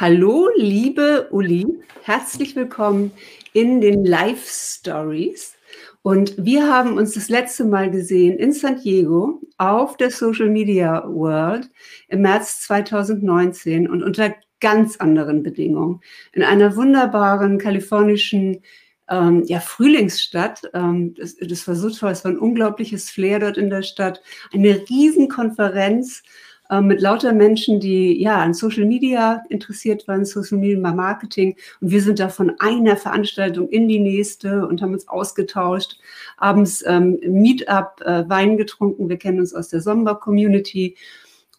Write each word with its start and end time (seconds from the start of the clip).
Hallo, 0.00 0.48
liebe 0.56 1.28
Uli, 1.30 1.66
herzlich 2.04 2.56
willkommen 2.56 3.12
in 3.52 3.82
den 3.82 4.02
Live 4.02 4.48
Stories. 4.48 5.58
Und 6.00 6.42
wir 6.42 6.72
haben 6.72 6.96
uns 6.96 7.12
das 7.12 7.28
letzte 7.28 7.66
Mal 7.66 7.90
gesehen 7.90 8.38
in 8.38 8.54
San 8.54 8.80
Diego 8.80 9.42
auf 9.58 9.98
der 9.98 10.10
Social 10.10 10.48
Media 10.48 11.04
World 11.06 11.68
im 12.08 12.22
März 12.22 12.62
2019 12.62 13.90
und 13.90 14.02
unter 14.02 14.34
ganz 14.60 14.96
anderen 14.96 15.42
Bedingungen. 15.42 16.00
In 16.32 16.44
einer 16.44 16.76
wunderbaren 16.76 17.58
kalifornischen 17.58 18.62
ähm, 19.10 19.44
ja, 19.44 19.60
Frühlingsstadt. 19.60 20.62
Ähm, 20.72 21.12
das, 21.12 21.36
das 21.36 21.68
war 21.68 21.74
so 21.74 21.90
toll, 21.90 22.12
es 22.12 22.24
war 22.24 22.30
ein 22.30 22.38
unglaubliches 22.38 23.10
Flair 23.10 23.38
dort 23.38 23.58
in 23.58 23.68
der 23.68 23.82
Stadt. 23.82 24.22
Eine 24.54 24.82
Riesenkonferenz 24.88 26.22
ähm, 26.70 26.86
mit 26.86 27.00
lauter 27.00 27.32
Menschen, 27.32 27.80
die 27.80 28.20
ja 28.20 28.36
an 28.40 28.54
Social 28.54 28.84
Media 28.84 29.42
interessiert 29.48 30.06
waren, 30.08 30.24
Social 30.24 30.58
Media 30.58 30.78
Marketing. 30.78 31.56
Und 31.80 31.90
wir 31.90 32.00
sind 32.00 32.20
da 32.20 32.28
von 32.28 32.52
einer 32.60 32.96
Veranstaltung 32.96 33.68
in 33.68 33.88
die 33.88 33.98
nächste 33.98 34.66
und 34.66 34.80
haben 34.80 34.92
uns 34.92 35.08
ausgetauscht. 35.08 35.98
Abends 36.36 36.84
ähm, 36.86 37.18
Meetup, 37.26 38.00
äh, 38.04 38.28
Wein 38.28 38.56
getrunken. 38.56 39.08
Wir 39.08 39.18
kennen 39.18 39.40
uns 39.40 39.52
aus 39.52 39.68
der 39.68 39.80
Sommer-Community. 39.80 40.96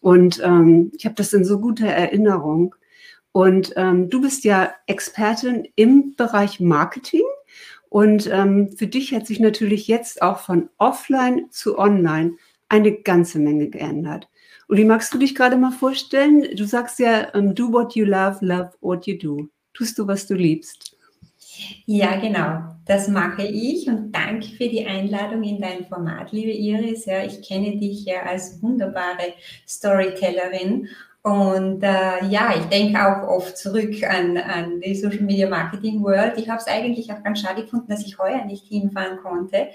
Und 0.00 0.40
ähm, 0.42 0.90
ich 0.96 1.04
habe 1.04 1.14
das 1.14 1.32
in 1.32 1.44
so 1.44 1.60
guter 1.60 1.86
Erinnerung. 1.86 2.74
Und 3.32 3.72
ähm, 3.76 4.08
du 4.10 4.20
bist 4.20 4.44
ja 4.44 4.72
Expertin 4.86 5.68
im 5.76 6.14
Bereich 6.16 6.58
Marketing. 6.58 7.22
Und 7.88 8.26
ähm, 8.32 8.72
für 8.72 8.86
dich 8.86 9.14
hat 9.14 9.26
sich 9.26 9.38
natürlich 9.38 9.86
jetzt 9.86 10.22
auch 10.22 10.38
von 10.38 10.70
offline 10.78 11.48
zu 11.50 11.78
online 11.78 12.36
eine 12.70 12.92
ganze 12.92 13.38
Menge 13.38 13.68
geändert. 13.68 14.28
Uli, 14.72 14.86
magst 14.86 15.12
du 15.12 15.18
dich 15.18 15.34
gerade 15.34 15.58
mal 15.58 15.70
vorstellen? 15.70 16.46
Du 16.56 16.64
sagst 16.64 16.98
ja, 16.98 17.28
ähm, 17.34 17.54
do 17.54 17.70
what 17.70 17.94
you 17.94 18.06
love, 18.06 18.38
love 18.40 18.70
what 18.80 19.06
you 19.06 19.18
do. 19.18 19.50
Tust 19.74 19.98
du, 19.98 20.06
was 20.06 20.26
du 20.26 20.32
liebst? 20.32 20.96
Ja, 21.84 22.18
genau. 22.18 22.74
Das 22.86 23.06
mache 23.06 23.42
ich 23.42 23.86
und 23.86 24.12
danke 24.12 24.46
für 24.46 24.70
die 24.70 24.86
Einladung 24.86 25.42
in 25.42 25.60
dein 25.60 25.84
Format, 25.84 26.32
liebe 26.32 26.52
Iris. 26.52 27.04
Ja, 27.04 27.22
ich 27.22 27.46
kenne 27.46 27.76
dich 27.76 28.06
ja 28.06 28.22
als 28.22 28.62
wunderbare 28.62 29.34
Storytellerin 29.68 30.88
und 31.22 31.84
äh, 31.84 32.24
ja, 32.26 32.52
ich 32.56 32.64
denke 32.64 32.98
auch 32.98 33.28
oft 33.28 33.56
zurück 33.56 33.94
an, 34.02 34.36
an 34.36 34.80
die 34.80 34.96
Social 34.96 35.20
Media 35.20 35.48
Marketing 35.48 36.02
World. 36.02 36.36
Ich 36.36 36.48
habe 36.48 36.58
es 36.58 36.66
eigentlich 36.66 37.12
auch 37.12 37.22
ganz 37.22 37.40
schade 37.40 37.62
gefunden, 37.62 37.86
dass 37.88 38.04
ich 38.04 38.18
heuer 38.18 38.44
nicht 38.44 38.66
hinfahren 38.66 39.18
konnte. 39.18 39.68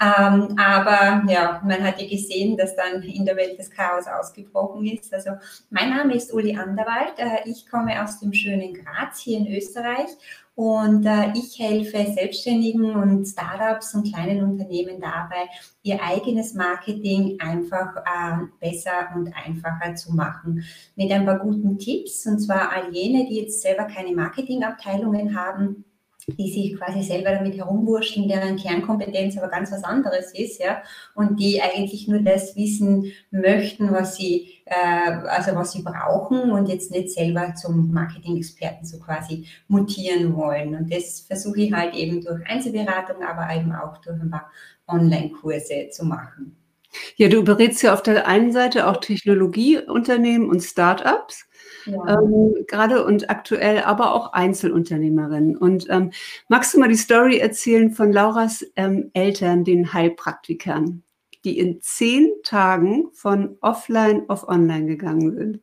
Ähm, 0.00 0.56
aber 0.58 1.22
ja, 1.28 1.62
man 1.64 1.84
hat 1.84 2.00
ja 2.00 2.08
gesehen, 2.08 2.56
dass 2.56 2.74
dann 2.74 3.02
in 3.02 3.24
der 3.24 3.36
Welt 3.36 3.56
das 3.60 3.70
Chaos 3.70 4.06
ausgebrochen 4.08 4.86
ist. 4.86 5.14
Also 5.14 5.30
mein 5.70 5.90
Name 5.90 6.16
ist 6.16 6.34
Uli 6.34 6.56
Anderwald. 6.56 7.16
Äh, 7.18 7.48
ich 7.48 7.68
komme 7.70 8.02
aus 8.02 8.18
dem 8.18 8.32
schönen 8.32 8.74
Graz 8.74 9.20
hier 9.20 9.38
in 9.38 9.54
Österreich 9.54 10.10
und 10.58 11.06
äh, 11.06 11.30
ich 11.36 11.56
helfe 11.56 12.12
Selbstständigen 12.12 12.96
und 12.96 13.24
Startups 13.24 13.94
und 13.94 14.12
kleinen 14.12 14.42
Unternehmen 14.42 15.00
dabei, 15.00 15.48
ihr 15.84 16.02
eigenes 16.02 16.52
Marketing 16.54 17.38
einfach 17.38 17.94
äh, 17.98 18.38
besser 18.58 19.08
und 19.14 19.32
einfacher 19.36 19.94
zu 19.94 20.16
machen. 20.16 20.64
Mit 20.96 21.12
ein 21.12 21.24
paar 21.24 21.38
guten 21.38 21.78
Tipps, 21.78 22.26
und 22.26 22.40
zwar 22.40 22.72
all 22.72 22.92
jene, 22.92 23.28
die 23.28 23.36
jetzt 23.36 23.62
selber 23.62 23.84
keine 23.84 24.12
Marketingabteilungen 24.16 25.38
haben, 25.38 25.84
die 26.36 26.50
sich 26.50 26.76
quasi 26.76 27.02
selber 27.02 27.32
damit 27.32 27.56
herumwurschteln, 27.56 28.28
deren 28.28 28.56
Kernkompetenz 28.56 29.38
aber 29.38 29.48
ganz 29.48 29.72
was 29.72 29.82
anderes 29.82 30.32
ist, 30.34 30.60
ja, 30.60 30.82
und 31.14 31.40
die 31.40 31.60
eigentlich 31.60 32.06
nur 32.06 32.20
das 32.20 32.54
wissen 32.54 33.12
möchten, 33.30 33.90
was 33.92 34.16
sie, 34.16 34.60
äh, 34.66 35.10
also 35.26 35.54
was 35.54 35.72
sie 35.72 35.82
brauchen 35.82 36.50
und 36.50 36.68
jetzt 36.68 36.90
nicht 36.90 37.10
selber 37.10 37.54
zum 37.54 37.92
Marketing-Experten 37.92 38.84
so 38.84 38.98
quasi 38.98 39.46
mutieren 39.68 40.36
wollen. 40.36 40.74
Und 40.74 40.92
das 40.92 41.20
versuche 41.20 41.60
ich 41.62 41.72
halt 41.72 41.94
eben 41.94 42.22
durch 42.22 42.46
Einzelberatung, 42.46 43.22
aber 43.22 43.54
eben 43.54 43.72
auch 43.72 43.98
durch 43.98 44.20
ein 44.20 44.30
paar 44.30 44.50
Online-Kurse 44.86 45.88
zu 45.90 46.04
machen. 46.04 46.56
Ja, 47.16 47.28
du 47.28 47.44
berätst 47.44 47.82
ja 47.82 47.92
auf 47.92 48.02
der 48.02 48.26
einen 48.26 48.52
Seite 48.52 48.86
auch 48.86 48.98
Technologieunternehmen 48.98 50.48
und 50.48 50.60
Startups 50.60 51.47
ja. 51.88 52.20
ähm, 52.20 52.54
gerade 52.66 53.04
und 53.04 53.30
aktuell, 53.30 53.82
aber 53.82 54.14
auch 54.14 54.32
Einzelunternehmerinnen. 54.32 55.56
Und 55.56 55.86
ähm, 55.90 56.10
magst 56.48 56.74
du 56.74 56.80
mal 56.80 56.88
die 56.88 56.96
Story 56.96 57.38
erzählen 57.38 57.90
von 57.90 58.12
Lauras 58.12 58.64
ähm, 58.76 59.10
Eltern, 59.14 59.64
den 59.64 59.92
Heilpraktikern, 59.92 61.02
die 61.44 61.58
in 61.58 61.80
zehn 61.80 62.30
Tagen 62.42 63.08
von 63.12 63.56
offline 63.60 64.28
auf 64.28 64.48
online 64.48 64.86
gegangen 64.86 65.34
sind? 65.36 65.60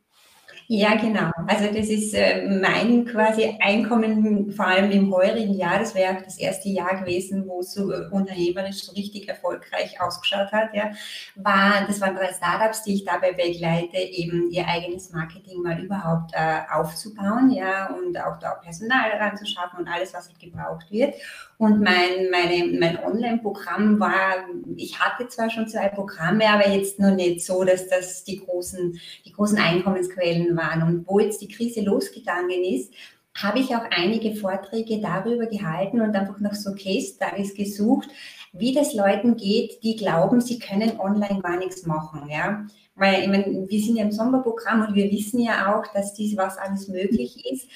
Ja, 0.67 0.95
genau. 0.95 1.29
Also 1.45 1.67
das 1.67 1.89
ist 1.89 2.15
äh, 2.15 2.47
mein 2.47 3.05
quasi 3.05 3.55
Einkommen, 3.61 4.51
vor 4.51 4.65
allem 4.65 4.89
im 4.89 5.13
heurigen 5.13 5.53
Jahr. 5.53 5.77
Das 5.77 5.93
wäre 5.93 6.17
auch 6.17 6.21
das 6.23 6.39
erste 6.39 6.69
Jahr 6.69 6.99
gewesen, 6.99 7.47
wo 7.47 7.59
es 7.59 7.73
so 7.73 7.91
äh, 7.91 8.07
unternehmerisch 8.09 8.83
so 8.83 8.91
richtig 8.93 9.29
erfolgreich 9.29 10.01
ausgeschaut 10.01 10.51
hat. 10.51 10.73
Ja, 10.73 10.91
war, 11.35 11.85
das 11.85 12.01
waren 12.01 12.15
drei 12.15 12.33
Startups, 12.33 12.81
die 12.81 12.95
ich 12.95 13.05
dabei 13.05 13.33
begleite, 13.33 13.97
eben 13.97 14.49
ihr 14.49 14.67
eigenes 14.67 15.11
Marketing 15.11 15.61
mal 15.61 15.79
überhaupt 15.79 16.31
äh, 16.33 16.61
aufzubauen, 16.73 17.51
ja, 17.51 17.93
und 17.93 18.17
auch 18.17 18.39
da 18.39 18.55
Personal 18.55 19.11
ranzuschaffen 19.11 19.79
und 19.79 19.87
alles, 19.87 20.15
was 20.15 20.27
halt 20.27 20.39
gebraucht 20.39 20.89
wird. 20.89 21.13
Und 21.57 21.81
mein, 21.81 22.29
meine, 22.31 22.77
mein 22.77 22.99
Online-Programm 23.03 23.99
war, 23.99 24.45
ich 24.75 24.99
hatte 24.99 25.27
zwar 25.29 25.49
schon 25.49 25.67
zwei 25.67 25.88
Programme, 25.88 26.47
aber 26.49 26.69
jetzt 26.69 26.99
noch 26.99 27.16
nicht 27.16 27.45
so, 27.45 27.63
dass 27.63 27.88
das 27.88 28.23
die 28.25 28.39
großen, 28.45 28.99
die 29.25 29.31
großen 29.31 29.57
Einkommensquellen 29.57 30.57
waren. 30.57 30.83
Und 30.83 31.07
wo 31.07 31.19
jetzt 31.19 31.41
die 31.41 31.47
Krise 31.47 31.81
losgegangen 31.81 32.63
ist, 32.63 32.94
habe 33.35 33.59
ich 33.59 33.75
auch 33.75 33.85
einige 33.89 34.35
Vorträge 34.35 34.99
darüber 35.01 35.45
gehalten 35.45 36.01
und 36.01 36.15
einfach 36.15 36.39
noch 36.39 36.53
so 36.53 36.71
Case 36.73 37.15
Studies 37.15 37.53
gesucht, 37.53 38.09
wie 38.53 38.73
das 38.73 38.94
Leuten 38.94 39.35
geht, 39.35 39.83
die 39.83 39.97
glauben, 39.97 40.39
sie 40.39 40.59
können 40.59 40.99
online 40.99 41.41
gar 41.41 41.57
nichts 41.57 41.85
machen, 41.85 42.29
ja. 42.29 42.65
Weil, 42.95 43.23
ich 43.23 43.27
meine, 43.27 43.67
wir 43.67 43.81
sind 43.81 43.97
ja 43.97 44.05
im 44.05 44.13
Sommerprogramm 44.13 44.88
und 44.88 44.95
wir 44.95 45.11
wissen 45.11 45.41
ja 45.41 45.75
auch, 45.75 45.85
dass 45.94 46.13
dies 46.13 46.38
was 46.38 46.57
alles 46.57 46.88
möglich 46.88 47.45
ist. 47.51 47.67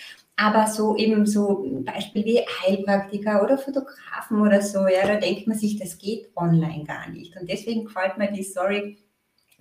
Aber 0.41 0.67
so 0.67 0.95
eben 0.95 1.25
so 1.25 1.65
Beispiel 1.85 2.23
wie 2.23 2.39
Heilpraktiker 2.39 3.43
oder 3.43 3.57
Fotografen 3.57 4.41
oder 4.41 4.61
so, 4.61 4.87
ja, 4.87 5.05
da 5.05 5.15
denkt 5.15 5.47
man 5.47 5.57
sich, 5.57 5.77
das 5.77 5.97
geht 5.97 6.29
online 6.35 6.85
gar 6.85 7.09
nicht. 7.09 7.35
Und 7.35 7.49
deswegen 7.49 7.85
gefällt 7.85 8.17
mir 8.17 8.31
die 8.31 8.43
Story 8.43 8.97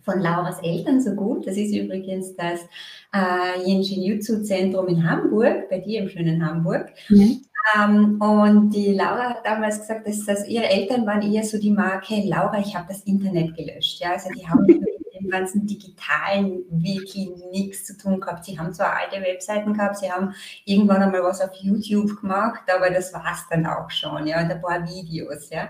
von 0.02 0.20
Lauras 0.20 0.60
Eltern 0.62 1.02
so 1.02 1.12
gut. 1.14 1.46
Das 1.46 1.56
ist 1.56 1.74
übrigens 1.74 2.34
das 2.36 2.60
äh, 3.12 3.60
Yinjin 3.66 4.02
Jutsu 4.02 4.42
Zentrum 4.42 4.88
in 4.88 5.08
Hamburg, 5.08 5.68
bei 5.68 5.80
dir 5.80 6.02
im 6.02 6.08
schönen 6.08 6.44
Hamburg. 6.46 6.92
Mhm. 7.08 7.42
Ähm, 7.76 8.20
und 8.20 8.70
die 8.70 8.94
Laura 8.94 9.30
hat 9.30 9.44
damals 9.44 9.80
gesagt, 9.80 10.06
dass, 10.06 10.24
dass 10.24 10.48
ihre 10.48 10.68
Eltern 10.68 11.06
waren 11.06 11.22
eher 11.22 11.44
so 11.44 11.58
die 11.58 11.72
Marke, 11.72 12.22
Laura, 12.24 12.60
ich 12.60 12.74
habe 12.76 12.86
das 12.88 13.02
Internet 13.02 13.56
gelöscht. 13.56 14.00
Ja, 14.00 14.12
also 14.12 14.30
die 14.30 14.46
haben 14.46 14.64
dem 15.28 15.30
ganzen 15.30 15.66
digitalen 15.66 16.64
Wiki 16.70 17.30
nichts 17.50 17.84
zu 17.84 17.96
tun 17.96 18.20
gehabt. 18.20 18.44
Sie 18.44 18.58
haben 18.58 18.72
zwar 18.72 18.96
alte 18.96 19.22
Webseiten 19.22 19.74
gehabt, 19.74 19.98
sie 19.98 20.10
haben 20.10 20.34
irgendwann 20.64 21.02
einmal 21.02 21.22
was 21.22 21.40
auf 21.40 21.54
YouTube 21.54 22.20
gemacht, 22.20 22.62
aber 22.74 22.90
das 22.90 23.12
war 23.12 23.24
es 23.32 23.46
dann 23.50 23.66
auch 23.66 23.90
schon, 23.90 24.26
ja, 24.26 24.42
und 24.42 24.50
ein 24.50 24.60
paar 24.60 24.86
Videos, 24.88 25.50
ja. 25.50 25.68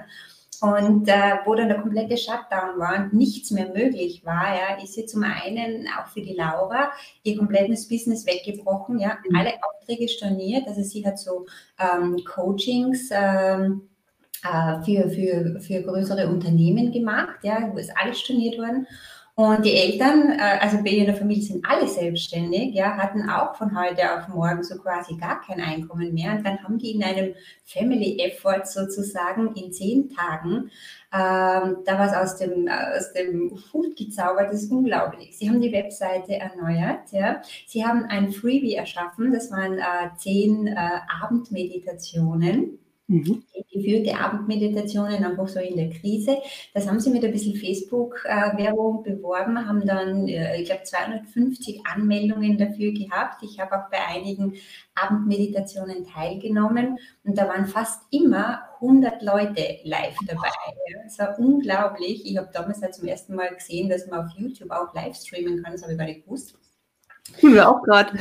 Und 0.60 1.08
äh, 1.08 1.38
wo 1.44 1.54
dann 1.54 1.68
der 1.68 1.80
komplette 1.80 2.16
Shutdown 2.16 2.78
war 2.78 2.96
und 2.96 3.12
nichts 3.12 3.52
mehr 3.52 3.68
möglich 3.72 4.24
war, 4.24 4.56
ja, 4.56 4.82
ist 4.82 4.94
sie 4.94 5.06
zum 5.06 5.22
einen 5.22 5.86
auch 5.96 6.08
für 6.08 6.20
die 6.20 6.34
Laura 6.34 6.90
ihr 7.22 7.38
komplettes 7.38 7.86
Business 7.86 8.26
weggebrochen, 8.26 8.98
ja, 8.98 9.18
mhm. 9.28 9.36
alle 9.36 9.52
Aufträge 9.62 10.08
storniert, 10.08 10.66
also 10.66 10.82
sie 10.82 11.06
hat 11.06 11.18
so 11.18 11.46
ähm, 11.78 12.16
Coachings 12.24 13.08
ähm, 13.12 13.88
äh, 14.42 14.82
für, 14.84 15.10
für, 15.10 15.60
für 15.60 15.82
größere 15.82 16.28
Unternehmen 16.28 16.92
gemacht, 16.92 17.38
ja, 17.42 17.70
wo 17.72 17.78
ist 17.78 17.96
alles 17.96 18.20
storniert 18.20 18.58
worden. 18.58 18.86
Und 19.38 19.64
die 19.64 19.76
Eltern, 19.76 20.32
äh, 20.32 20.58
also 20.58 20.78
bei 20.78 20.90
ihrer 20.90 21.14
Familie 21.14 21.44
sind 21.44 21.64
alle 21.64 21.86
selbstständig, 21.86 22.74
ja, 22.74 22.96
hatten 22.96 23.30
auch 23.30 23.54
von 23.54 23.70
heute 23.78 24.02
auf 24.12 24.26
morgen 24.26 24.64
so 24.64 24.76
quasi 24.78 25.16
gar 25.16 25.40
kein 25.42 25.60
Einkommen 25.60 26.12
mehr. 26.12 26.32
Und 26.32 26.44
dann 26.44 26.60
haben 26.64 26.76
die 26.76 26.90
in 26.90 27.04
einem 27.04 27.34
Family 27.64 28.18
Effort 28.18 28.64
sozusagen 28.64 29.54
in 29.54 29.72
zehn 29.72 30.10
Tagen 30.10 30.72
ähm, 31.12 31.76
da 31.84 31.98
was 32.00 32.14
aus 32.14 32.36
dem, 32.38 32.68
aus 32.68 33.12
dem 33.12 33.56
Hut 33.72 33.96
gezaubert, 33.96 34.52
das 34.52 34.64
ist 34.64 34.72
unglaublich. 34.72 35.38
Sie 35.38 35.48
haben 35.48 35.60
die 35.60 35.72
Webseite 35.72 36.34
erneuert, 36.34 37.12
ja. 37.12 37.40
Sie 37.64 37.86
haben 37.86 38.06
ein 38.06 38.32
Freebie 38.32 38.74
erschaffen, 38.74 39.32
das 39.32 39.52
waren 39.52 39.78
äh, 39.78 40.16
zehn 40.16 40.66
äh, 40.66 40.74
Abendmeditationen 41.22 42.80
Mhm. 43.08 43.42
Geführte 43.72 44.18
Abendmeditationen 44.18 45.24
einfach 45.24 45.48
so 45.48 45.60
in 45.60 45.76
der 45.76 45.88
Krise. 45.88 46.36
Das 46.74 46.86
haben 46.86 47.00
sie 47.00 47.08
mit 47.10 47.24
ein 47.24 47.32
bisschen 47.32 47.56
Facebook-Werbung 47.56 49.02
beworben, 49.02 49.66
haben 49.66 49.86
dann, 49.86 50.28
äh, 50.28 50.60
ich 50.60 50.66
glaube, 50.66 50.82
250 50.82 51.80
Anmeldungen 51.86 52.58
dafür 52.58 52.92
gehabt. 52.92 53.42
Ich 53.42 53.58
habe 53.58 53.76
auch 53.76 53.90
bei 53.90 53.98
einigen 54.06 54.54
Abendmeditationen 54.94 56.06
teilgenommen 56.06 56.98
und 57.24 57.38
da 57.38 57.48
waren 57.48 57.66
fast 57.66 58.02
immer 58.10 58.60
100 58.74 59.22
Leute 59.22 59.78
live 59.84 60.16
dabei. 60.26 60.50
Das 61.04 61.18
war 61.18 61.38
unglaublich. 61.38 62.30
Ich 62.30 62.36
habe 62.36 62.50
damals 62.52 62.82
halt 62.82 62.94
zum 62.94 63.08
ersten 63.08 63.34
Mal 63.34 63.54
gesehen, 63.54 63.88
dass 63.88 64.06
man 64.06 64.26
auf 64.26 64.32
YouTube 64.36 64.70
auch 64.70 64.92
live 64.94 65.16
streamen 65.16 65.62
kann. 65.62 65.72
Das 65.72 65.82
habe 65.82 65.92
ich 65.92 65.98
gar 65.98 66.04
nicht 66.04 66.24
gewusst. 66.24 66.54
Tun 67.40 67.54
wir 67.54 67.68
auch 67.68 67.82
gerade. 67.82 68.18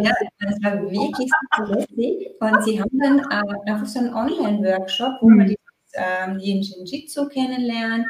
Ja, 0.00 0.12
das 0.40 0.62
war 0.62 0.82
wirklich 0.82 1.30
super 1.50 1.74
lustig. 1.74 2.30
Und 2.40 2.64
sie 2.64 2.80
haben 2.80 2.98
dann 2.98 3.18
äh, 3.18 3.70
einfach 3.70 3.86
so 3.86 3.98
einen 3.98 4.14
Online-Workshop, 4.14 5.18
wo 5.20 5.28
mhm. 5.28 5.36
man 5.36 5.46
die, 5.48 5.58
ähm, 5.94 6.38
Jiu-Jitsu 6.38 7.28
kennenlernt, 7.28 8.06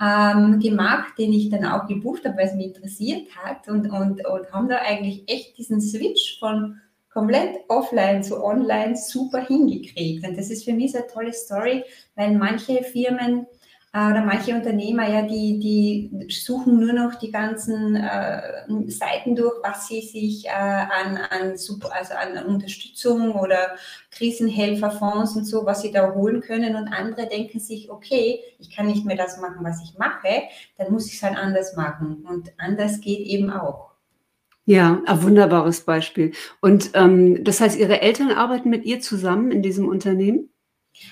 ähm, 0.00 0.58
gemacht, 0.58 1.14
den 1.18 1.32
ich 1.32 1.48
dann 1.48 1.64
auch 1.64 1.86
gebucht 1.86 2.24
habe, 2.24 2.36
weil 2.36 2.46
es 2.46 2.54
mich 2.54 2.66
interessiert 2.66 3.28
hat 3.36 3.68
und, 3.68 3.90
und, 3.90 4.26
und 4.26 4.52
haben 4.52 4.68
da 4.68 4.78
eigentlich 4.78 5.24
echt 5.28 5.56
diesen 5.58 5.80
Switch 5.80 6.38
von 6.40 6.80
komplett 7.12 7.56
offline 7.68 8.22
zu 8.22 8.42
online 8.42 8.96
super 8.96 9.46
hingekriegt. 9.46 10.26
Und 10.26 10.36
das 10.36 10.50
ist 10.50 10.64
für 10.64 10.72
mich 10.72 10.92
so 10.92 10.98
eine 10.98 11.06
tolle 11.06 11.32
Story, 11.32 11.84
weil 12.16 12.32
manche 12.32 12.82
Firmen 12.82 13.46
oder 13.94 14.24
manche 14.24 14.54
Unternehmer, 14.54 15.06
ja, 15.06 15.20
die, 15.20 15.58
die 15.58 16.26
suchen 16.30 16.80
nur 16.80 16.94
noch 16.94 17.16
die 17.16 17.30
ganzen 17.30 17.94
äh, 17.94 18.40
Seiten 18.86 19.36
durch, 19.36 19.52
was 19.62 19.86
sie 19.86 20.00
sich 20.00 20.46
äh, 20.46 20.50
an, 20.50 21.18
an, 21.18 21.50
also 21.50 22.14
an 22.14 22.46
Unterstützung 22.46 23.32
oder 23.32 23.76
Krisenhelferfonds 24.10 25.36
und 25.36 25.44
so, 25.44 25.66
was 25.66 25.82
sie 25.82 25.92
da 25.92 26.14
holen 26.14 26.40
können. 26.40 26.74
Und 26.74 26.88
andere 26.88 27.28
denken 27.28 27.60
sich, 27.60 27.90
okay, 27.90 28.40
ich 28.58 28.74
kann 28.74 28.86
nicht 28.86 29.04
mehr 29.04 29.16
das 29.16 29.38
machen, 29.38 29.58
was 29.60 29.82
ich 29.82 29.98
mache, 29.98 30.44
dann 30.78 30.90
muss 30.90 31.08
ich 31.08 31.16
es 31.16 31.22
halt 31.22 31.36
anders 31.36 31.76
machen. 31.76 32.24
Und 32.26 32.50
anders 32.56 32.98
geht 33.02 33.20
eben 33.20 33.50
auch. 33.50 33.90
Ja, 34.64 35.02
ein 35.04 35.22
wunderbares 35.22 35.82
Beispiel. 35.82 36.32
Und 36.62 36.92
ähm, 36.94 37.44
das 37.44 37.60
heißt, 37.60 37.78
Ihre 37.78 38.00
Eltern 38.00 38.30
arbeiten 38.30 38.70
mit 38.70 38.86
ihr 38.86 39.00
zusammen 39.00 39.50
in 39.50 39.60
diesem 39.60 39.86
Unternehmen? 39.86 40.48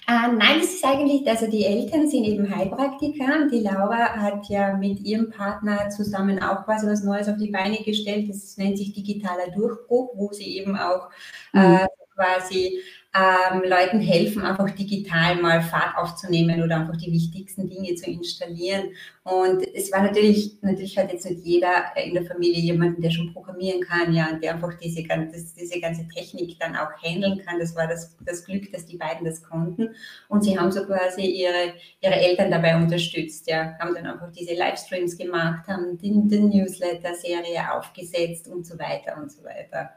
Äh, 0.06 0.32
nein, 0.32 0.61
das 0.61 0.75
ist 0.75 0.85
eigentlich, 0.85 1.27
also 1.29 1.47
die 1.47 1.65
Eltern 1.65 2.09
sind 2.09 2.25
eben 2.25 2.55
Heilpraktiker. 2.55 3.49
Die 3.50 3.61
Laura 3.61 4.11
hat 4.17 4.49
ja 4.49 4.77
mit 4.77 5.00
ihrem 5.00 5.31
Partner 5.31 5.88
zusammen 5.91 6.43
auch 6.43 6.65
quasi 6.65 6.87
was 6.87 7.05
Neues 7.05 7.29
auf 7.29 7.37
die 7.37 7.50
Beine 7.50 7.79
gestellt. 7.79 8.29
Das 8.29 8.56
nennt 8.56 8.79
sich 8.79 8.93
digitaler 8.93 9.50
Durchbruch, 9.50 10.11
wo 10.15 10.32
sie 10.32 10.59
eben 10.59 10.77
auch 10.77 11.11
mhm. 11.53 11.61
äh, 11.61 11.87
quasi 12.20 12.81
ähm, 13.12 13.62
Leuten 13.64 13.99
helfen, 13.99 14.43
einfach 14.43 14.70
digital 14.70 15.34
mal 15.43 15.61
Fahrt 15.61 15.96
aufzunehmen 15.96 16.62
oder 16.62 16.76
einfach 16.76 16.96
die 16.96 17.11
wichtigsten 17.11 17.69
Dinge 17.69 17.96
zu 17.96 18.08
installieren. 18.08 18.90
Und 19.25 19.67
es 19.75 19.90
war 19.90 20.02
natürlich, 20.02 20.58
natürlich 20.62 20.96
hat 20.96 21.12
jetzt 21.12 21.28
nicht 21.28 21.44
jeder 21.44 21.93
in 21.96 22.14
der 22.14 22.25
Familie 22.25 22.61
jemanden, 22.61 23.02
der 23.02 23.11
schon 23.11 23.32
programmieren 23.32 23.81
kann, 23.81 24.12
ja, 24.12 24.28
und 24.31 24.43
der 24.43 24.55
einfach 24.55 24.75
diese 24.75 25.02
ganze, 25.02 25.44
diese 25.58 25.81
ganze 25.81 26.06
Technik 26.06 26.56
dann 26.61 26.76
auch 26.76 26.90
handeln 27.02 27.43
kann. 27.44 27.58
Das 27.58 27.75
war 27.75 27.88
das, 27.88 28.17
das 28.25 28.44
Glück, 28.44 28.70
dass 28.72 28.87
die 28.87 28.96
beiden 28.96 29.25
das 29.25 29.43
konnten. 29.43 29.88
Und 30.28 30.44
sie 30.44 30.56
haben 30.56 30.70
so 30.70 30.84
quasi 30.87 31.22
ihre, 31.22 31.75
ihre 32.00 32.14
Eltern 32.14 32.52
dabei 32.52 32.76
unterstützt, 32.76 33.49
ja, 33.49 33.76
haben 33.81 33.94
dann 33.94 34.06
einfach 34.06 34.31
diese 34.31 34.55
Livestreams 34.55 35.19
gemacht, 35.19 35.67
haben 35.67 35.99
die, 35.99 36.12
die 36.28 36.38
Newsletter-Serie 36.38 37.72
aufgesetzt 37.72 38.46
und 38.46 38.64
so 38.64 38.78
weiter 38.78 39.17
und 39.20 39.32
so 39.32 39.43
weiter. 39.43 39.90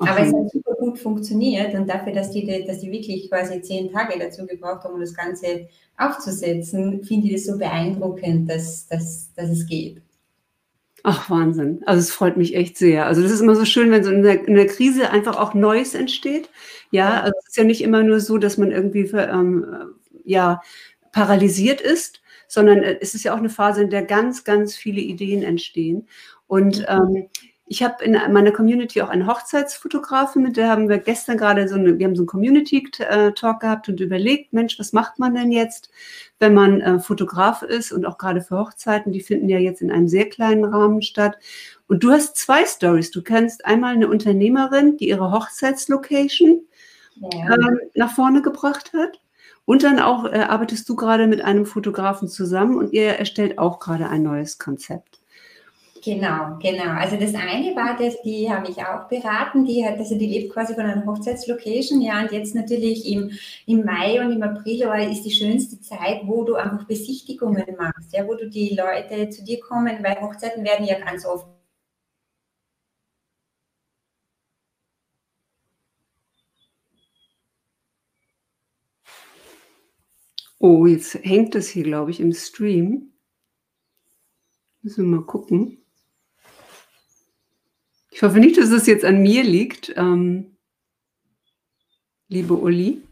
Aber 0.00 0.20
es 0.20 0.32
hat 0.34 0.50
super 0.50 0.74
gut 0.74 0.98
funktioniert 0.98 1.74
und 1.74 1.88
dafür, 1.88 2.12
dass 2.12 2.30
die, 2.30 2.64
dass 2.66 2.80
die 2.80 2.90
wirklich 2.90 3.30
quasi 3.30 3.60
zehn 3.62 3.90
Tage 3.90 4.18
dazu 4.18 4.46
gebraucht 4.46 4.84
haben, 4.84 4.94
um 4.94 5.00
das 5.00 5.14
Ganze 5.14 5.68
aufzusetzen, 5.96 7.02
finde 7.04 7.28
ich 7.28 7.34
das 7.34 7.46
so 7.46 7.58
beeindruckend, 7.58 8.48
dass, 8.50 8.86
dass, 8.88 9.32
dass 9.34 9.50
es 9.50 9.66
geht. 9.66 10.02
Ach, 11.08 11.30
Wahnsinn. 11.30 11.82
Also 11.86 12.00
es 12.00 12.10
freut 12.10 12.36
mich 12.36 12.56
echt 12.56 12.76
sehr. 12.76 13.06
Also 13.06 13.22
das 13.22 13.30
ist 13.30 13.40
immer 13.40 13.54
so 13.54 13.64
schön, 13.64 13.92
wenn 13.92 14.02
so 14.02 14.10
in 14.10 14.22
der, 14.22 14.46
in 14.46 14.54
der 14.54 14.66
Krise 14.66 15.10
einfach 15.10 15.38
auch 15.38 15.54
Neues 15.54 15.94
entsteht. 15.94 16.50
Ja, 16.90 17.20
also 17.20 17.32
es 17.38 17.50
ist 17.50 17.56
ja 17.56 17.62
nicht 17.62 17.82
immer 17.82 18.02
nur 18.02 18.18
so, 18.18 18.38
dass 18.38 18.58
man 18.58 18.72
irgendwie 18.72 19.06
für, 19.06 19.22
ähm, 19.28 19.64
ja, 20.24 20.60
paralysiert 21.12 21.80
ist, 21.80 22.22
sondern 22.48 22.82
es 22.82 23.14
ist 23.14 23.24
ja 23.24 23.34
auch 23.34 23.38
eine 23.38 23.50
Phase, 23.50 23.82
in 23.82 23.90
der 23.90 24.02
ganz, 24.02 24.42
ganz 24.42 24.74
viele 24.74 25.00
Ideen 25.00 25.44
entstehen. 25.44 26.08
Und 26.48 26.84
ähm, 26.88 27.28
ich 27.68 27.82
habe 27.82 28.04
in 28.04 28.12
meiner 28.32 28.52
Community 28.52 29.02
auch 29.02 29.08
eine 29.08 29.26
Hochzeitsfotografin, 29.26 30.42
mit 30.42 30.56
der 30.56 30.68
haben 30.68 30.88
wir 30.88 30.98
gestern 30.98 31.36
gerade 31.36 31.66
so 31.66 31.74
eine, 31.74 31.98
wir 31.98 32.06
haben 32.06 32.14
so 32.14 32.22
einen 32.22 32.28
Community-Talk 32.28 33.60
gehabt 33.60 33.88
und 33.88 33.98
überlegt, 33.98 34.52
Mensch, 34.52 34.78
was 34.78 34.92
macht 34.92 35.18
man 35.18 35.34
denn 35.34 35.50
jetzt, 35.50 35.90
wenn 36.38 36.54
man 36.54 36.80
äh, 36.80 37.00
Fotograf 37.00 37.62
ist 37.62 37.90
und 37.90 38.06
auch 38.06 38.18
gerade 38.18 38.40
für 38.40 38.56
Hochzeiten, 38.56 39.10
die 39.10 39.20
finden 39.20 39.48
ja 39.48 39.58
jetzt 39.58 39.82
in 39.82 39.90
einem 39.90 40.06
sehr 40.06 40.28
kleinen 40.28 40.64
Rahmen 40.64 41.02
statt. 41.02 41.38
Und 41.88 42.04
du 42.04 42.12
hast 42.12 42.36
zwei 42.36 42.64
Stories. 42.64 43.10
Du 43.10 43.22
kennst 43.22 43.64
einmal 43.64 43.94
eine 43.94 44.08
Unternehmerin, 44.08 44.96
die 44.96 45.08
ihre 45.08 45.32
Hochzeitslocation 45.32 46.60
ja. 47.16 47.52
ähm, 47.52 47.80
nach 47.94 48.14
vorne 48.14 48.42
gebracht 48.42 48.92
hat. 48.92 49.20
Und 49.64 49.82
dann 49.82 49.98
auch 49.98 50.24
äh, 50.26 50.38
arbeitest 50.38 50.88
du 50.88 50.94
gerade 50.94 51.26
mit 51.26 51.42
einem 51.42 51.66
Fotografen 51.66 52.28
zusammen 52.28 52.76
und 52.76 52.92
ihr 52.92 53.06
erstellt 53.06 53.58
auch 53.58 53.80
gerade 53.80 54.08
ein 54.08 54.22
neues 54.22 54.58
Konzept. 54.58 55.18
Genau, 56.04 56.58
genau. 56.60 56.92
Also 56.98 57.16
das 57.16 57.34
eine 57.34 57.74
war, 57.74 57.96
dass 57.96 58.20
die 58.22 58.50
habe 58.50 58.70
ich 58.70 58.78
auch 58.78 59.08
beraten, 59.08 59.64
die 59.64 59.84
hat, 59.84 59.98
also 59.98 60.16
die 60.16 60.26
lebt 60.26 60.52
quasi 60.52 60.74
von 60.74 60.84
einer 60.84 61.04
Hochzeitslocation, 61.06 62.00
ja, 62.00 62.20
und 62.22 62.32
jetzt 62.32 62.54
natürlich 62.54 63.06
im, 63.10 63.30
im 63.66 63.84
Mai 63.84 64.20
und 64.24 64.32
im 64.32 64.42
April 64.42 64.82
ist 65.10 65.22
die 65.24 65.30
schönste 65.30 65.80
Zeit, 65.80 66.20
wo 66.24 66.44
du 66.44 66.54
einfach 66.54 66.84
Besichtigungen 66.86 67.64
machst, 67.78 68.12
ja, 68.12 68.26
wo 68.26 68.34
du 68.34 68.48
die 68.48 68.76
Leute 68.76 69.30
zu 69.30 69.42
dir 69.44 69.58
kommen, 69.60 69.96
weil 70.02 70.20
Hochzeiten 70.20 70.64
werden 70.64 70.86
ja 70.86 70.98
ganz 71.00 71.24
oft 71.26 71.46
Oh, 80.58 80.84
jetzt 80.84 81.14
hängt 81.14 81.54
das 81.54 81.68
hier, 81.68 81.84
glaube 81.84 82.10
ich, 82.10 82.20
im 82.20 82.34
Stream. 82.34 83.14
Müssen 84.80 85.10
wir 85.10 85.18
mal 85.18 85.26
gucken. 85.26 85.84
Ich 88.16 88.22
hoffe 88.22 88.38
nicht, 88.38 88.56
dass 88.56 88.70
es 88.70 88.86
jetzt 88.86 89.04
an 89.04 89.20
mir 89.20 89.44
liegt, 89.44 89.92
ähm, 89.94 90.56
liebe 92.28 92.54
Uli. 92.54 93.02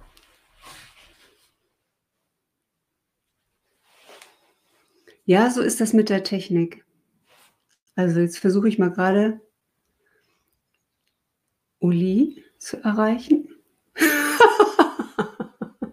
Ja, 5.26 5.50
so 5.50 5.60
ist 5.60 5.82
das 5.82 5.92
mit 5.92 6.08
der 6.08 6.24
Technik. 6.24 6.86
Also 7.94 8.20
jetzt 8.20 8.38
versuche 8.38 8.66
ich 8.66 8.78
mal 8.78 8.92
gerade 8.92 9.42
Uli 11.80 12.42
zu 12.56 12.82
erreichen. 12.82 13.50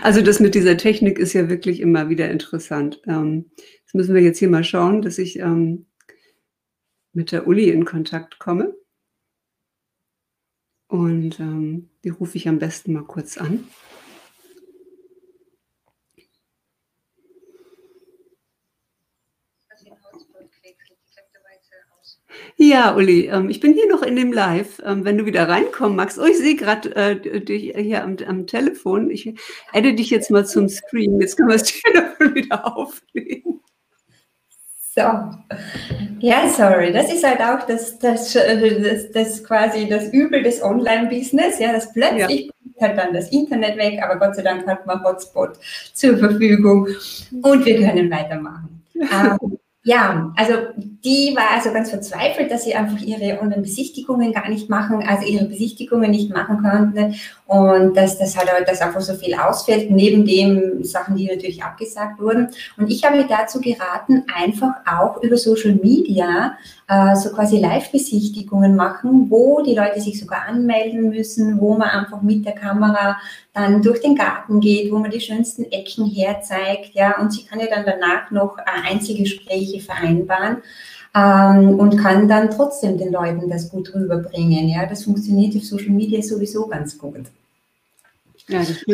also 0.00 0.22
das 0.22 0.38
mit 0.38 0.54
dieser 0.54 0.76
Technik 0.76 1.18
ist 1.18 1.32
ja 1.32 1.48
wirklich 1.48 1.80
immer 1.80 2.08
wieder 2.08 2.30
interessant. 2.30 3.02
Ähm, 3.08 3.50
jetzt 3.80 3.96
müssen 3.96 4.14
wir 4.14 4.22
jetzt 4.22 4.38
hier 4.38 4.48
mal 4.48 4.62
schauen, 4.62 5.02
dass 5.02 5.18
ich 5.18 5.40
ähm, 5.40 5.86
mit 7.14 7.32
der 7.32 7.46
Uli 7.46 7.70
in 7.70 7.84
Kontakt 7.84 8.38
komme. 8.38 8.74
Und 10.88 11.40
ähm, 11.40 11.90
die 12.04 12.10
rufe 12.10 12.36
ich 12.36 12.48
am 12.48 12.58
besten 12.58 12.92
mal 12.92 13.04
kurz 13.04 13.38
an. 13.38 13.66
Ja, 22.56 22.94
Uli, 22.94 23.26
ähm, 23.26 23.50
ich 23.50 23.60
bin 23.60 23.72
hier 23.72 23.88
noch 23.88 24.02
in 24.02 24.16
dem 24.16 24.32
Live. 24.32 24.80
Ähm, 24.84 25.04
wenn 25.04 25.18
du 25.18 25.26
wieder 25.26 25.48
reinkommen 25.48 25.96
magst, 25.96 26.18
oh, 26.18 26.24
ich 26.24 26.38
sehe 26.38 26.54
gerade 26.56 26.94
äh, 26.94 27.40
dich 27.40 27.74
hier 27.76 28.02
am, 28.04 28.16
am, 28.26 28.46
Telefon. 28.46 29.10
Ich 29.10 29.34
adde 29.72 29.94
dich 29.94 30.10
jetzt 30.10 30.30
mal 30.30 30.46
zum 30.46 30.68
Screen. 30.68 31.20
Jetzt 31.20 31.36
können 31.36 31.48
wir 31.48 31.58
das 31.58 31.72
Telefon 31.72 32.34
wieder 32.34 32.76
auflegen. 32.76 33.60
So. 34.94 35.00
Ja, 36.20 36.48
sorry. 36.48 36.92
Das 36.92 37.12
ist 37.12 37.26
halt 37.26 37.40
auch 37.40 37.66
das, 37.66 37.98
das, 37.98 38.32
das, 38.32 39.10
das 39.12 39.42
quasi 39.42 39.88
das 39.88 40.12
Übel 40.12 40.42
des 40.44 40.62
Online-Business, 40.62 41.58
ja, 41.58 41.72
das 41.72 41.92
plötzlich 41.92 42.50
ja. 42.76 42.86
halt 42.88 42.96
dann 42.96 43.12
das 43.12 43.30
Internet 43.30 43.76
weg, 43.76 44.00
aber 44.02 44.20
Gott 44.20 44.36
sei 44.36 44.42
Dank 44.42 44.64
hat 44.68 44.86
man 44.86 45.02
Hotspot 45.02 45.58
zur 45.92 46.16
Verfügung 46.16 46.86
und 47.42 47.64
wir 47.66 47.80
können 47.80 48.08
weitermachen. 48.08 48.84
ähm, 48.94 49.58
ja, 49.86 50.32
also 50.36 50.54
die 50.76 51.34
war 51.36 51.50
also 51.50 51.70
ganz 51.72 51.90
verzweifelt, 51.90 52.50
dass 52.50 52.64
sie 52.64 52.74
einfach 52.74 53.02
ihre 53.02 53.40
Online-Besichtigungen 53.42 54.32
gar 54.32 54.48
nicht 54.48 54.70
machen, 54.70 55.02
also 55.06 55.26
ihre 55.26 55.44
Besichtigungen 55.44 56.10
nicht 56.10 56.32
machen 56.32 56.62
konnte 56.62 57.14
und 57.46 57.94
dass 57.94 58.18
das 58.18 58.36
halt 58.36 58.50
dass 58.66 58.80
einfach 58.80 59.02
so 59.02 59.14
viel 59.14 59.34
ausfällt, 59.34 59.90
neben 59.90 60.24
den 60.24 60.82
Sachen, 60.82 61.16
die 61.16 61.26
natürlich 61.26 61.62
abgesagt 61.62 62.18
wurden. 62.18 62.48
Und 62.78 62.90
ich 62.90 63.04
habe 63.04 63.24
dazu 63.28 63.60
geraten, 63.60 64.24
einfach 64.34 64.72
auch 64.86 65.22
über 65.22 65.36
Social 65.36 65.74
Media 65.74 66.56
äh, 66.88 67.14
so 67.16 67.30
quasi 67.30 67.58
Live-Besichtigungen 67.58 68.74
machen, 68.74 69.26
wo 69.28 69.62
die 69.62 69.74
Leute 69.74 70.00
sich 70.00 70.18
sogar 70.18 70.46
anmelden 70.48 71.10
müssen, 71.10 71.60
wo 71.60 71.76
man 71.76 71.90
einfach 71.90 72.22
mit 72.22 72.46
der 72.46 72.54
Kamera 72.54 73.18
dann 73.52 73.82
durch 73.82 74.00
den 74.00 74.14
Garten 74.14 74.60
geht, 74.60 74.90
wo 74.90 74.98
man 74.98 75.10
die 75.10 75.20
schönsten 75.20 75.64
Ecken 75.64 76.06
herzeigt, 76.06 76.94
ja, 76.94 77.18
und 77.20 77.32
sie 77.32 77.44
kann 77.44 77.60
ja 77.60 77.66
dann 77.66 77.84
danach 77.84 78.30
noch 78.30 78.56
äh, 78.58 78.90
Einzelgespräche 78.90 79.80
vereinbaren 79.80 80.62
ähm, 81.14 81.78
und 81.78 81.96
kann 81.96 82.28
dann 82.28 82.50
trotzdem 82.50 82.98
den 82.98 83.12
Leuten 83.12 83.48
das 83.48 83.70
gut 83.70 83.94
rüberbringen, 83.94 84.68
ja. 84.68 84.86
Das 84.86 85.04
funktioniert 85.04 85.56
auf 85.56 85.64
Social 85.64 85.90
Media 85.90 86.20
sowieso 86.22 86.66
ganz 86.66 86.98
gut. 86.98 87.26
Ja, 88.48 88.58
das. 88.58 88.84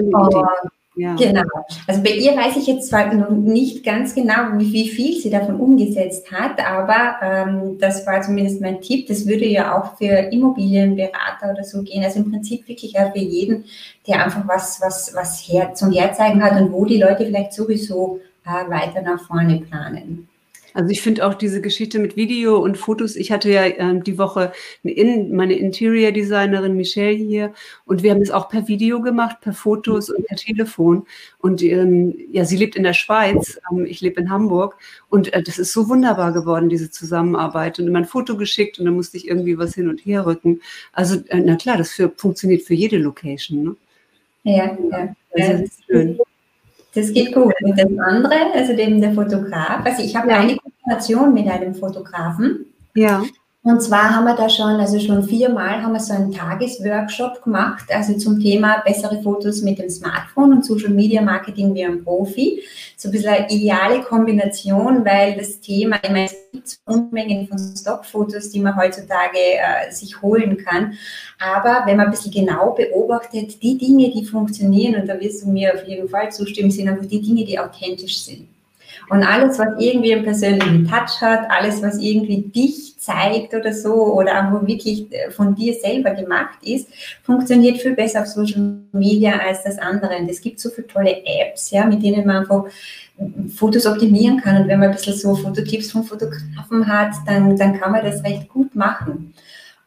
Ja. 0.96 1.14
Genau. 1.14 1.42
Also 1.86 2.02
bei 2.02 2.10
ihr 2.10 2.36
weiß 2.36 2.56
ich 2.56 2.66
jetzt 2.66 2.88
zwar 2.88 3.14
noch 3.14 3.30
nicht 3.30 3.84
ganz 3.84 4.14
genau, 4.14 4.58
wie, 4.58 4.72
wie 4.72 4.88
viel 4.88 5.18
sie 5.18 5.30
davon 5.30 5.58
umgesetzt 5.58 6.30
hat, 6.30 6.62
aber 6.62 7.14
ähm, 7.22 7.78
das 7.78 8.06
war 8.06 8.20
zumindest 8.20 8.60
mein 8.60 8.80
Tipp. 8.80 9.06
Das 9.06 9.26
würde 9.26 9.46
ja 9.46 9.78
auch 9.78 9.96
für 9.96 10.30
Immobilienberater 10.30 11.52
oder 11.52 11.64
so 11.64 11.82
gehen. 11.82 12.04
Also 12.04 12.18
im 12.18 12.30
Prinzip 12.30 12.68
wirklich 12.68 12.98
auch 12.98 13.12
für 13.12 13.18
jeden, 13.18 13.64
der 14.06 14.24
einfach 14.24 14.46
was, 14.46 14.80
was, 14.82 15.14
was 15.14 15.40
her, 15.48 15.74
zum 15.74 15.92
Herzeigen 15.92 16.42
hat 16.42 16.60
und 16.60 16.72
wo 16.72 16.84
die 16.84 16.98
Leute 16.98 17.24
vielleicht 17.24 17.54
sowieso 17.54 18.20
äh, 18.44 18.68
weiter 18.70 19.00
nach 19.00 19.22
vorne 19.22 19.60
planen. 19.60 20.28
Also 20.74 20.90
ich 20.90 21.02
finde 21.02 21.26
auch 21.26 21.34
diese 21.34 21.60
Geschichte 21.60 21.98
mit 21.98 22.16
Video 22.16 22.58
und 22.58 22.78
Fotos. 22.78 23.16
Ich 23.16 23.32
hatte 23.32 23.50
ja 23.50 23.64
ähm, 23.64 24.04
die 24.04 24.18
Woche 24.18 24.52
in, 24.82 25.34
meine 25.34 25.54
Interior 25.54 26.12
Designerin 26.12 26.76
Michelle 26.76 27.16
hier 27.16 27.52
und 27.86 28.02
wir 28.02 28.12
haben 28.12 28.22
es 28.22 28.30
auch 28.30 28.48
per 28.48 28.68
Video 28.68 29.00
gemacht, 29.00 29.40
per 29.40 29.52
Fotos 29.52 30.10
und 30.10 30.26
per 30.26 30.36
Telefon. 30.36 31.06
Und 31.38 31.62
ähm, 31.62 32.14
ja, 32.30 32.44
sie 32.44 32.56
lebt 32.56 32.76
in 32.76 32.82
der 32.82 32.92
Schweiz, 32.92 33.60
ähm, 33.70 33.84
ich 33.84 34.00
lebe 34.00 34.20
in 34.20 34.30
Hamburg 34.30 34.76
und 35.08 35.32
äh, 35.32 35.42
das 35.42 35.58
ist 35.58 35.72
so 35.72 35.88
wunderbar 35.88 36.32
geworden, 36.32 36.68
diese 36.68 36.90
Zusammenarbeit. 36.90 37.78
Und 37.78 37.88
immer 37.88 37.98
ein 37.98 38.04
Foto 38.04 38.36
geschickt 38.36 38.78
und 38.78 38.84
dann 38.84 38.94
musste 38.94 39.16
ich 39.16 39.28
irgendwie 39.28 39.58
was 39.58 39.74
hin 39.74 39.88
und 39.88 40.04
her 40.06 40.26
rücken. 40.26 40.60
Also 40.92 41.16
äh, 41.28 41.40
na 41.40 41.56
klar, 41.56 41.76
das 41.76 41.92
für, 41.92 42.12
funktioniert 42.16 42.62
für 42.62 42.74
jede 42.74 42.98
Location. 42.98 43.64
Ne? 43.64 43.76
Ja, 44.44 44.76
ja. 44.90 45.14
Also, 45.32 45.52
das 45.52 45.60
ist 45.62 45.84
schön. 45.86 46.18
Das 46.94 47.12
geht 47.12 47.32
gut. 47.34 47.54
Und 47.62 47.78
das 47.78 47.86
andere, 47.98 48.52
also 48.54 48.74
dem 48.74 49.00
der 49.00 49.12
Fotograf, 49.12 49.84
also 49.84 50.02
ich 50.02 50.14
habe 50.16 50.30
ja. 50.30 50.38
eine 50.38 50.56
Kooperation 50.56 51.32
mit 51.32 51.48
einem 51.48 51.74
Fotografen. 51.74 52.66
Ja. 52.94 53.22
Und 53.62 53.82
zwar 53.82 54.16
haben 54.16 54.24
wir 54.24 54.36
da 54.36 54.48
schon, 54.48 54.80
also 54.80 54.98
schon 54.98 55.22
viermal 55.22 55.82
haben 55.82 55.92
wir 55.92 56.00
so 56.00 56.14
einen 56.14 56.32
Tagesworkshop 56.32 57.42
gemacht, 57.42 57.84
also 57.90 58.16
zum 58.16 58.40
Thema 58.40 58.82
bessere 58.86 59.20
Fotos 59.22 59.60
mit 59.60 59.78
dem 59.78 59.90
Smartphone 59.90 60.54
und 60.54 60.64
Social 60.64 60.88
Media 60.88 61.20
Marketing 61.20 61.74
wie 61.74 61.84
ein 61.84 62.02
Profi. 62.02 62.62
So 62.96 63.08
ein 63.08 63.12
bisschen 63.12 63.28
eine 63.28 63.50
ideale 63.50 64.00
Kombination, 64.00 65.04
weil 65.04 65.36
das 65.36 65.60
Thema, 65.60 65.96
ich 66.02 66.08
meine, 66.08 66.24
es 66.24 66.36
gibt 66.50 66.78
Unmengen 66.86 67.48
von 67.48 67.58
Stockfotos, 67.58 68.48
die 68.48 68.60
man 68.60 68.74
heutzutage 68.76 69.36
äh, 69.36 69.92
sich 69.92 70.22
holen 70.22 70.56
kann. 70.56 70.94
Aber 71.38 71.82
wenn 71.84 71.98
man 71.98 72.06
ein 72.06 72.12
bisschen 72.12 72.32
genau 72.32 72.70
beobachtet, 72.70 73.62
die 73.62 73.76
Dinge, 73.76 74.10
die 74.10 74.24
funktionieren, 74.24 75.02
und 75.02 75.06
da 75.06 75.20
wirst 75.20 75.44
du 75.44 75.50
mir 75.50 75.74
auf 75.74 75.86
jeden 75.86 76.08
Fall 76.08 76.32
zustimmen, 76.32 76.70
sind 76.70 76.88
einfach 76.88 77.06
die 77.06 77.20
Dinge, 77.20 77.44
die 77.44 77.58
authentisch 77.58 78.22
sind. 78.22 78.48
Und 79.10 79.22
alles, 79.22 79.58
was 79.58 79.68
irgendwie 79.78 80.14
einen 80.14 80.24
persönlichen 80.24 80.88
Touch 80.88 81.20
hat, 81.20 81.50
alles, 81.50 81.82
was 81.82 81.98
irgendwie 81.98 82.42
dich 82.42 82.89
zeigt 83.00 83.54
oder 83.54 83.72
so, 83.72 83.94
oder 83.94 84.34
einfach 84.34 84.66
wirklich 84.66 85.10
äh, 85.10 85.30
von 85.30 85.54
dir 85.54 85.72
selber 85.72 86.10
gemacht 86.10 86.58
ist, 86.62 86.86
funktioniert 87.22 87.78
viel 87.78 87.94
besser 87.94 88.20
auf 88.20 88.26
Social 88.26 88.76
Media 88.92 89.38
als 89.38 89.64
das 89.64 89.78
andere. 89.78 90.18
Und 90.18 90.28
es 90.28 90.40
gibt 90.40 90.60
so 90.60 90.68
viele 90.68 90.86
tolle 90.86 91.16
Apps, 91.24 91.70
ja, 91.70 91.86
mit 91.86 92.02
denen 92.02 92.26
man 92.26 92.36
einfach 92.36 92.66
Fotos 93.56 93.86
optimieren 93.86 94.40
kann. 94.40 94.62
Und 94.62 94.68
wenn 94.68 94.80
man 94.80 94.90
ein 94.90 94.94
bisschen 94.94 95.14
so 95.14 95.34
Fototipps 95.34 95.90
von 95.90 96.04
Fotografen 96.04 96.86
hat, 96.86 97.12
dann, 97.26 97.56
dann 97.56 97.80
kann 97.80 97.92
man 97.92 98.04
das 98.04 98.22
recht 98.22 98.48
gut 98.48 98.74
machen. 98.74 99.32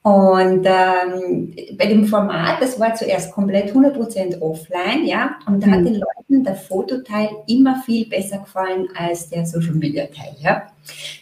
Und 0.03 0.65
ähm, 0.65 1.55
bei 1.77 1.85
dem 1.85 2.05
Format, 2.05 2.61
das 2.61 2.77
war 2.77 2.93
zuerst 2.93 3.31
komplett 3.31 3.73
100% 3.73 4.41
offline, 4.41 5.05
ja, 5.05 5.37
und 5.47 5.63
da 5.63 5.67
mhm. 5.67 5.71
hat 5.71 5.85
den 5.85 5.93
Leuten 5.95 6.43
der 6.43 6.55
Fototeil 6.55 7.29
immer 7.47 7.81
viel 7.85 8.09
besser 8.09 8.39
gefallen 8.39 8.89
als 8.97 9.29
der 9.29 9.45
Social 9.45 9.75
Media 9.75 10.05
Teil, 10.07 10.35
ja. 10.41 10.63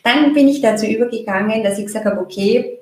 Dann 0.04 0.34
bin 0.34 0.48
ich 0.48 0.62
dazu 0.62 0.88
übergegangen, 0.88 1.64
dass 1.64 1.78
ich 1.78 1.86
gesagt 1.86 2.06
habe, 2.06 2.20
okay, 2.20 2.80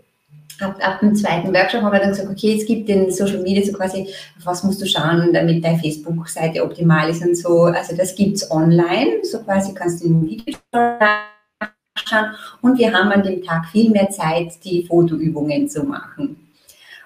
ab, 0.61 0.77
ab 0.81 0.99
dem 1.01 1.15
zweiten 1.15 1.53
Workshop 1.53 1.81
haben 1.81 1.91
wir 1.91 1.99
dann 1.99 2.11
gesagt, 2.11 2.29
okay, 2.29 2.55
es 2.57 2.65
gibt 2.65 2.87
den 2.87 3.11
Social 3.11 3.41
Media 3.41 3.65
so 3.65 3.73
quasi, 3.73 4.07
auf 4.37 4.45
was 4.45 4.63
musst 4.63 4.81
du 4.81 4.85
schauen, 4.85 5.33
damit 5.33 5.65
deine 5.65 5.79
Facebook-Seite 5.79 6.63
optimal 6.63 7.09
ist 7.09 7.25
und 7.25 7.35
so. 7.35 7.63
Also 7.63 7.93
das 7.95 8.15
gibt's 8.15 8.49
online, 8.49 9.23
so 9.23 9.39
quasi 9.39 9.73
kannst 9.73 10.01
du 10.01 10.07
ein 10.07 10.25
Video 10.25 10.55
anschauen. 12.01 12.35
Und 12.61 12.77
wir 12.77 12.93
haben 12.93 13.11
an 13.11 13.23
dem 13.23 13.43
Tag 13.43 13.65
viel 13.67 13.91
mehr 13.91 14.09
Zeit, 14.09 14.63
die 14.63 14.85
Fotoübungen 14.85 15.69
zu 15.69 15.83
machen. 15.83 16.37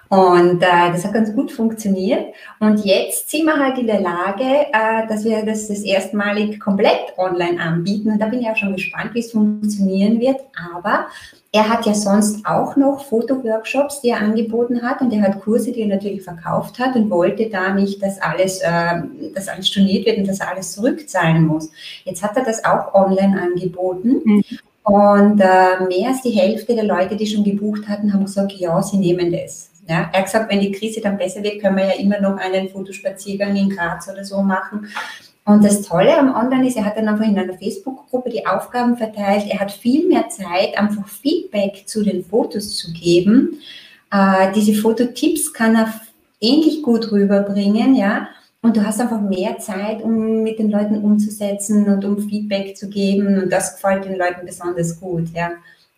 Und 0.08 0.62
äh, 0.62 0.92
das 0.92 1.04
hat 1.04 1.14
ganz 1.14 1.34
gut 1.34 1.50
funktioniert. 1.50 2.34
Und 2.60 2.84
jetzt 2.84 3.30
sind 3.30 3.46
wir 3.46 3.58
halt 3.58 3.78
in 3.78 3.86
der 3.86 4.00
Lage, 4.00 4.44
äh, 4.44 5.08
dass 5.08 5.24
wir 5.24 5.44
das, 5.44 5.66
das 5.68 5.80
erstmalig 5.80 6.60
komplett 6.60 7.16
online 7.16 7.60
anbieten. 7.60 8.10
Und 8.12 8.20
da 8.20 8.26
bin 8.26 8.40
ich 8.40 8.48
auch 8.48 8.56
schon 8.56 8.74
gespannt, 8.74 9.14
wie 9.14 9.20
es 9.20 9.32
funktionieren 9.32 10.20
wird. 10.20 10.40
Aber 10.76 11.06
er 11.52 11.68
hat 11.68 11.86
ja 11.86 11.94
sonst 11.94 12.46
auch 12.46 12.76
noch 12.76 13.04
Fotoworkshops, 13.04 14.02
die 14.02 14.10
er 14.10 14.20
angeboten 14.20 14.82
hat. 14.82 15.00
Und 15.00 15.12
er 15.12 15.22
hat 15.22 15.40
Kurse, 15.40 15.72
die 15.72 15.80
er 15.80 15.88
natürlich 15.88 16.22
verkauft 16.22 16.78
hat 16.78 16.94
und 16.94 17.10
wollte 17.10 17.48
da 17.48 17.72
nicht, 17.72 18.02
dass 18.02 18.20
alles, 18.20 18.60
äh, 18.60 19.02
dass 19.34 19.48
alles 19.48 19.68
storniert 19.68 20.06
wird 20.06 20.18
und 20.18 20.28
dass 20.28 20.40
er 20.40 20.50
alles 20.50 20.72
zurückzahlen 20.72 21.46
muss. 21.46 21.70
Jetzt 22.04 22.22
hat 22.22 22.36
er 22.36 22.44
das 22.44 22.64
auch 22.64 22.94
online 22.94 23.40
angeboten. 23.40 24.20
Mhm. 24.24 24.44
Und 24.84 25.40
äh, 25.40 25.84
mehr 25.88 26.10
als 26.10 26.20
die 26.22 26.30
Hälfte 26.30 26.74
der 26.74 26.84
Leute, 26.84 27.16
die 27.16 27.26
schon 27.26 27.42
gebucht 27.42 27.88
hatten, 27.88 28.12
haben 28.12 28.26
gesagt, 28.26 28.52
ja, 28.52 28.82
sie 28.82 28.98
nehmen 28.98 29.32
das. 29.32 29.70
Ja, 29.88 30.10
er 30.12 30.18
hat 30.18 30.24
gesagt, 30.26 30.50
wenn 30.50 30.60
die 30.60 30.72
Krise 30.72 31.00
dann 31.00 31.18
besser 31.18 31.42
wird, 31.42 31.60
können 31.60 31.76
wir 31.76 31.86
ja 31.86 32.00
immer 32.00 32.20
noch 32.20 32.36
einen 32.36 32.68
Fotospaziergang 32.68 33.56
in 33.56 33.70
Graz 33.70 34.08
oder 34.08 34.24
so 34.24 34.42
machen. 34.42 34.88
Und 35.46 35.64
das 35.64 35.82
Tolle 35.82 36.16
am 36.16 36.34
Online 36.34 36.66
ist, 36.66 36.76
er 36.76 36.84
hat 36.84 36.96
dann 36.96 37.08
einfach 37.08 37.26
in 37.26 37.38
einer 37.38 37.54
Facebook-Gruppe 37.54 38.30
die 38.30 38.46
Aufgaben 38.46 38.96
verteilt. 38.96 39.44
Er 39.48 39.60
hat 39.60 39.72
viel 39.72 40.06
mehr 40.06 40.28
Zeit, 40.28 40.76
einfach 40.76 41.06
Feedback 41.08 41.84
zu 41.86 42.02
den 42.02 42.24
Fotos 42.24 42.76
zu 42.76 42.92
geben. 42.92 43.60
Äh, 44.10 44.52
diese 44.54 44.74
Fototipps 44.74 45.52
kann 45.52 45.76
er 45.76 45.92
ähnlich 46.40 46.82
gut 46.82 47.10
rüberbringen, 47.10 47.94
ja. 47.94 48.28
Und 48.64 48.78
du 48.78 48.82
hast 48.82 48.98
einfach 48.98 49.20
mehr 49.20 49.58
Zeit, 49.58 50.02
um 50.02 50.42
mit 50.42 50.58
den 50.58 50.70
Leuten 50.70 50.96
umzusetzen 50.96 51.86
und 51.86 52.02
um 52.02 52.18
Feedback 52.18 52.74
zu 52.74 52.88
geben. 52.88 53.42
Und 53.42 53.52
das 53.52 53.74
gefällt 53.74 54.06
den 54.06 54.16
Leuten 54.16 54.46
besonders 54.46 54.98
gut, 54.98 55.28
ja. 55.34 55.50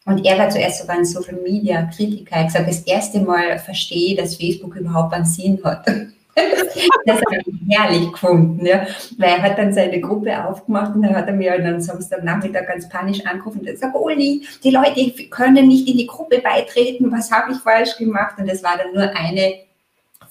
Und 0.04 0.26
er 0.26 0.36
war 0.36 0.50
zuerst 0.50 0.80
sogar 0.80 0.96
ein 0.96 1.04
Social 1.04 1.38
Media 1.44 1.88
Kritiker. 1.96 2.34
Er 2.34 2.40
hat 2.40 2.46
gesagt, 2.48 2.68
das 2.68 2.80
erste 2.80 3.20
Mal 3.20 3.60
verstehe, 3.60 4.16
dass 4.16 4.34
Facebook 4.34 4.74
überhaupt 4.74 5.14
einen 5.14 5.24
Sinn 5.24 5.60
hat. 5.62 5.86
das 7.06 7.16
habe 7.18 7.36
ich 7.36 7.54
herrlich 7.68 8.10
gefunden, 8.10 8.66
ja. 8.66 8.84
Weil 9.16 9.28
er 9.28 9.42
hat 9.42 9.58
dann 9.58 9.72
seine 9.72 10.00
Gruppe 10.00 10.44
aufgemacht 10.44 10.92
und 10.96 11.02
dann 11.02 11.14
hat 11.14 11.28
er 11.28 11.34
mir 11.34 11.52
halt 11.52 11.64
am 11.64 11.80
Samstagnachmittag 11.80 12.66
ganz 12.66 12.88
panisch 12.88 13.24
angerufen 13.26 13.60
und 13.60 13.66
gesagt, 13.66 13.94
Uli, 13.94 14.44
die 14.64 14.70
Leute 14.70 15.12
können 15.30 15.68
nicht 15.68 15.88
in 15.88 15.98
die 15.98 16.08
Gruppe 16.08 16.40
beitreten, 16.40 17.12
was 17.12 17.30
habe 17.30 17.52
ich 17.52 17.58
falsch 17.58 17.96
gemacht? 17.96 18.38
Und 18.38 18.50
das 18.50 18.64
war 18.64 18.76
dann 18.76 18.92
nur 18.92 19.16
eine 19.16 19.66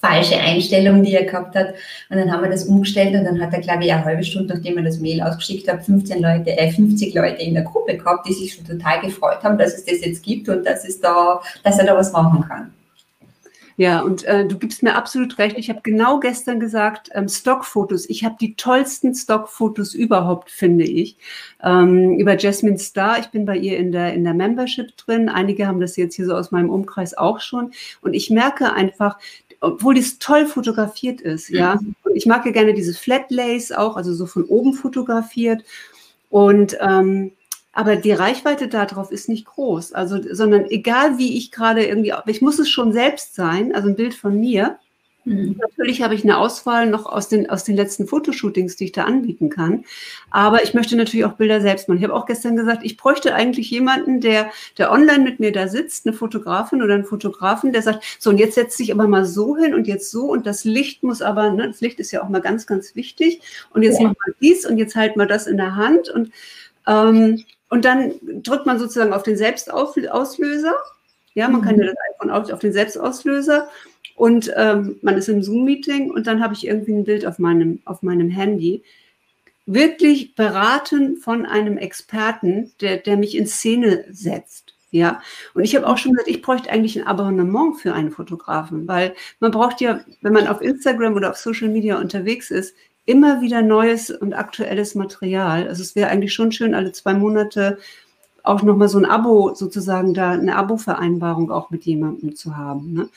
falsche 0.00 0.38
Einstellung, 0.38 1.02
die 1.02 1.14
er 1.14 1.24
gehabt 1.24 1.54
hat. 1.54 1.74
Und 2.10 2.18
dann 2.18 2.30
haben 2.30 2.42
wir 2.42 2.50
das 2.50 2.64
umgestellt 2.64 3.14
und 3.14 3.24
dann 3.24 3.40
hat 3.40 3.52
er, 3.52 3.60
glaube 3.60 3.84
ich, 3.84 3.92
eine 3.92 4.04
halbe 4.04 4.24
Stunde, 4.24 4.54
nachdem 4.54 4.78
er 4.78 4.84
das 4.84 5.00
Mail 5.00 5.22
ausgeschickt 5.22 5.70
hat, 5.70 5.84
15 5.84 6.22
Leute, 6.22 6.56
äh, 6.56 6.70
50 6.70 7.14
Leute 7.14 7.42
in 7.42 7.54
der 7.54 7.64
Gruppe 7.64 7.96
gehabt, 7.96 8.28
die 8.28 8.32
sich 8.32 8.54
schon 8.54 8.64
total 8.64 9.00
gefreut 9.00 9.42
haben, 9.42 9.58
dass 9.58 9.74
es 9.74 9.84
das 9.84 10.04
jetzt 10.04 10.22
gibt 10.22 10.48
und 10.48 10.64
dass, 10.64 10.84
es 10.84 11.00
da, 11.00 11.40
dass 11.62 11.78
er 11.78 11.86
da 11.86 11.96
was 11.96 12.12
machen 12.12 12.44
kann. 12.46 12.72
Ja, 13.78 14.00
und 14.00 14.24
äh, 14.24 14.46
du 14.46 14.58
gibst 14.58 14.82
mir 14.82 14.94
absolut 14.94 15.38
recht. 15.38 15.58
Ich 15.58 15.68
habe 15.68 15.80
genau 15.82 16.18
gestern 16.18 16.60
gesagt, 16.60 17.10
ähm, 17.12 17.28
Stockfotos. 17.28 18.08
Ich 18.08 18.24
habe 18.24 18.36
die 18.40 18.54
tollsten 18.56 19.14
Stockfotos 19.14 19.92
überhaupt, 19.92 20.50
finde 20.50 20.84
ich. 20.84 21.18
Ähm, 21.62 22.18
über 22.18 22.38
Jasmine 22.38 22.78
Star. 22.78 23.18
Ich 23.18 23.26
bin 23.26 23.44
bei 23.44 23.58
ihr 23.58 23.76
in 23.76 23.92
der, 23.92 24.14
in 24.14 24.24
der 24.24 24.32
Membership 24.32 24.96
drin. 24.96 25.28
Einige 25.28 25.66
haben 25.66 25.80
das 25.80 25.96
jetzt 25.96 26.14
hier 26.14 26.24
so 26.24 26.34
aus 26.34 26.52
meinem 26.52 26.70
Umkreis 26.70 27.18
auch 27.18 27.40
schon. 27.40 27.72
Und 28.00 28.14
ich 28.14 28.30
merke 28.30 28.72
einfach, 28.72 29.18
obwohl 29.60 29.94
dies 29.94 30.18
toll 30.18 30.46
fotografiert 30.46 31.20
ist, 31.20 31.48
ja. 31.48 31.78
Und 32.02 32.16
ich 32.16 32.26
mag 32.26 32.44
ja 32.46 32.52
gerne 32.52 32.74
diese 32.74 32.94
Flat 32.94 33.30
Lace 33.30 33.72
auch, 33.72 33.96
also 33.96 34.14
so 34.14 34.26
von 34.26 34.44
oben 34.44 34.74
fotografiert. 34.74 35.64
Und 36.30 36.76
ähm, 36.80 37.32
aber 37.76 37.96
die 37.96 38.12
Reichweite 38.12 38.68
darauf 38.68 39.12
ist 39.12 39.28
nicht 39.28 39.44
groß. 39.44 39.92
Also, 39.92 40.18
sondern 40.32 40.64
egal 40.70 41.18
wie 41.18 41.36
ich 41.36 41.52
gerade 41.52 41.84
irgendwie, 41.84 42.14
ich 42.26 42.40
muss 42.40 42.58
es 42.58 42.70
schon 42.70 42.94
selbst 42.94 43.34
sein, 43.34 43.74
also 43.74 43.88
ein 43.88 43.96
Bild 43.96 44.14
von 44.14 44.40
mir. 44.40 44.78
Mhm. 45.26 45.56
Natürlich 45.58 46.02
habe 46.02 46.14
ich 46.14 46.22
eine 46.22 46.38
Auswahl 46.38 46.86
noch 46.86 47.04
aus 47.04 47.28
den, 47.28 47.50
aus 47.50 47.64
den 47.64 47.74
letzten 47.74 48.06
Fotoshootings, 48.06 48.76
die 48.76 48.84
ich 48.84 48.92
da 48.92 49.04
anbieten 49.04 49.50
kann. 49.50 49.84
Aber 50.30 50.62
ich 50.62 50.72
möchte 50.72 50.96
natürlich 50.96 51.26
auch 51.26 51.32
Bilder 51.32 51.60
selbst 51.60 51.88
machen. 51.88 51.98
Ich 51.98 52.04
habe 52.04 52.14
auch 52.14 52.26
gestern 52.26 52.54
gesagt, 52.54 52.84
ich 52.84 52.96
bräuchte 52.96 53.34
eigentlich 53.34 53.68
jemanden, 53.70 54.20
der, 54.20 54.50
der 54.78 54.92
online 54.92 55.24
mit 55.24 55.40
mir 55.40 55.50
da 55.50 55.66
sitzt, 55.66 56.06
eine 56.06 56.14
Fotografin 56.14 56.80
oder 56.80 56.94
einen 56.94 57.04
Fotografen, 57.04 57.72
der 57.72 57.82
sagt, 57.82 58.04
so 58.20 58.30
und 58.30 58.38
jetzt 58.38 58.54
setzt 58.54 58.76
sich 58.76 58.92
aber 58.92 59.08
mal 59.08 59.26
so 59.26 59.56
hin 59.56 59.74
und 59.74 59.88
jetzt 59.88 60.12
so 60.12 60.30
und 60.30 60.46
das 60.46 60.64
Licht 60.64 61.02
muss 61.02 61.22
aber, 61.22 61.50
ne, 61.50 61.66
das 61.66 61.80
Licht 61.80 61.98
ist 61.98 62.12
ja 62.12 62.22
auch 62.22 62.28
mal 62.28 62.40
ganz, 62.40 62.66
ganz 62.68 62.94
wichtig. 62.94 63.40
Und 63.70 63.82
jetzt 63.82 64.00
ja. 64.00 64.08
mach 64.08 64.14
mal 64.14 64.34
dies 64.40 64.64
und 64.64 64.78
jetzt 64.78 64.94
halt 64.94 65.16
mal 65.16 65.26
das 65.26 65.48
in 65.48 65.56
der 65.56 65.74
Hand 65.74 66.08
und 66.08 66.30
ähm, 66.86 67.44
und 67.68 67.84
dann 67.84 68.14
drückt 68.22 68.66
man 68.66 68.78
sozusagen 68.78 69.12
auf 69.12 69.24
den 69.24 69.36
Selbstauslöser. 69.36 70.74
Ja, 71.34 71.48
man 71.48 71.60
mhm. 71.60 71.64
kann 71.64 71.78
ja 71.78 71.86
das 71.86 71.96
iPhone 72.14 72.30
auf, 72.30 72.50
auf 72.52 72.60
den 72.60 72.72
Selbstauslöser 72.72 73.68
und 74.16 74.50
ähm, 74.56 74.96
man 75.02 75.16
ist 75.16 75.28
im 75.28 75.42
Zoom-Meeting 75.42 76.10
und 76.10 76.26
dann 76.26 76.42
habe 76.42 76.54
ich 76.54 76.66
irgendwie 76.66 76.94
ein 76.94 77.04
Bild 77.04 77.26
auf 77.26 77.38
meinem, 77.38 77.80
auf 77.84 78.02
meinem 78.02 78.30
Handy. 78.30 78.82
Wirklich 79.66 80.34
beraten 80.34 81.18
von 81.18 81.44
einem 81.44 81.76
Experten, 81.76 82.72
der, 82.80 82.96
der 82.96 83.18
mich 83.18 83.36
in 83.36 83.46
Szene 83.46 84.06
setzt. 84.10 84.74
Ja, 84.90 85.20
und 85.52 85.64
ich 85.64 85.76
habe 85.76 85.86
auch 85.86 85.98
schon 85.98 86.12
gesagt, 86.12 86.28
ich 86.28 86.40
bräuchte 86.40 86.70
eigentlich 86.70 86.98
ein 86.98 87.06
Abonnement 87.06 87.78
für 87.78 87.92
einen 87.92 88.10
Fotografen, 88.10 88.88
weil 88.88 89.14
man 89.40 89.50
braucht 89.50 89.80
ja, 89.82 90.00
wenn 90.22 90.32
man 90.32 90.46
auf 90.46 90.62
Instagram 90.62 91.14
oder 91.14 91.30
auf 91.30 91.36
Social 91.36 91.68
Media 91.68 91.98
unterwegs 91.98 92.50
ist, 92.50 92.74
immer 93.04 93.42
wieder 93.42 93.60
neues 93.60 94.10
und 94.10 94.32
aktuelles 94.32 94.94
Material. 94.94 95.68
Also 95.68 95.82
es 95.82 95.94
wäre 95.94 96.08
eigentlich 96.08 96.32
schon 96.32 96.52
schön, 96.52 96.74
alle 96.74 96.92
zwei 96.92 97.12
Monate 97.12 97.78
auch 98.46 98.62
nochmal 98.62 98.88
so 98.88 98.98
ein 98.98 99.04
Abo 99.04 99.54
sozusagen 99.54 100.14
da, 100.14 100.30
eine 100.30 100.56
Abo-Vereinbarung 100.56 101.50
auch 101.50 101.70
mit 101.70 101.84
jemandem 101.84 102.36
zu 102.36 102.56
haben. 102.56 102.92
Ne? 102.92 103.08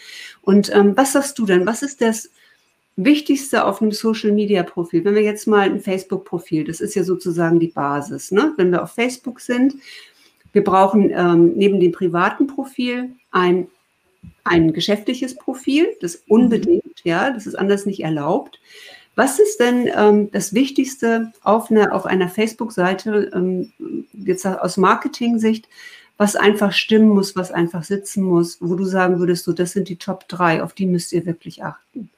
Und 0.41 0.73
ähm, 0.73 0.97
was 0.97 1.13
sagst 1.13 1.37
du 1.39 1.45
denn? 1.45 1.65
Was 1.65 1.83
ist 1.83 2.01
das 2.01 2.29
Wichtigste 2.95 3.65
auf 3.65 3.81
einem 3.81 3.91
Social-Media-Profil? 3.91 5.05
Wenn 5.05 5.15
wir 5.15 5.21
jetzt 5.21 5.47
mal 5.47 5.69
ein 5.69 5.79
Facebook-Profil, 5.79 6.65
das 6.65 6.81
ist 6.81 6.95
ja 6.95 7.03
sozusagen 7.03 7.59
die 7.59 7.67
Basis. 7.67 8.31
Ne? 8.31 8.53
Wenn 8.57 8.71
wir 8.71 8.83
auf 8.83 8.91
Facebook 8.91 9.39
sind, 9.39 9.75
wir 10.51 10.63
brauchen 10.63 11.11
ähm, 11.11 11.53
neben 11.55 11.79
dem 11.79 11.91
privaten 11.91 12.47
Profil 12.47 13.11
ein, 13.31 13.67
ein 14.43 14.73
geschäftliches 14.73 15.35
Profil, 15.35 15.87
das 16.01 16.23
unbedingt, 16.27 17.03
ja, 17.03 17.31
das 17.31 17.45
ist 17.45 17.55
anders 17.55 17.85
nicht 17.85 18.01
erlaubt. 18.01 18.59
Was 19.19 19.37
ist 19.37 19.59
denn 19.59 19.89
ähm, 19.97 20.31
das 20.31 20.53
Wichtigste 20.53 21.33
auf 21.43 21.69
einer, 21.69 21.93
auf 21.93 22.05
einer 22.05 22.29
Facebook-Seite, 22.29 23.29
ähm, 23.33 23.73
jetzt 24.13 24.47
aus 24.47 24.77
Marketing-Sicht, 24.77 25.67
was 26.15 26.37
einfach 26.37 26.71
stimmen 26.71 27.09
muss, 27.09 27.35
was 27.35 27.51
einfach 27.51 27.83
sitzen 27.83 28.23
muss, 28.23 28.61
wo 28.61 28.75
du 28.75 28.85
sagen 28.85 29.19
würdest, 29.19 29.43
so, 29.43 29.51
das 29.51 29.73
sind 29.73 29.89
die 29.89 29.97
Top 29.97 30.29
3, 30.29 30.63
auf 30.63 30.71
die 30.71 30.85
müsst 30.85 31.11
ihr 31.11 31.25
wirklich 31.25 31.65
achten? 31.65 32.09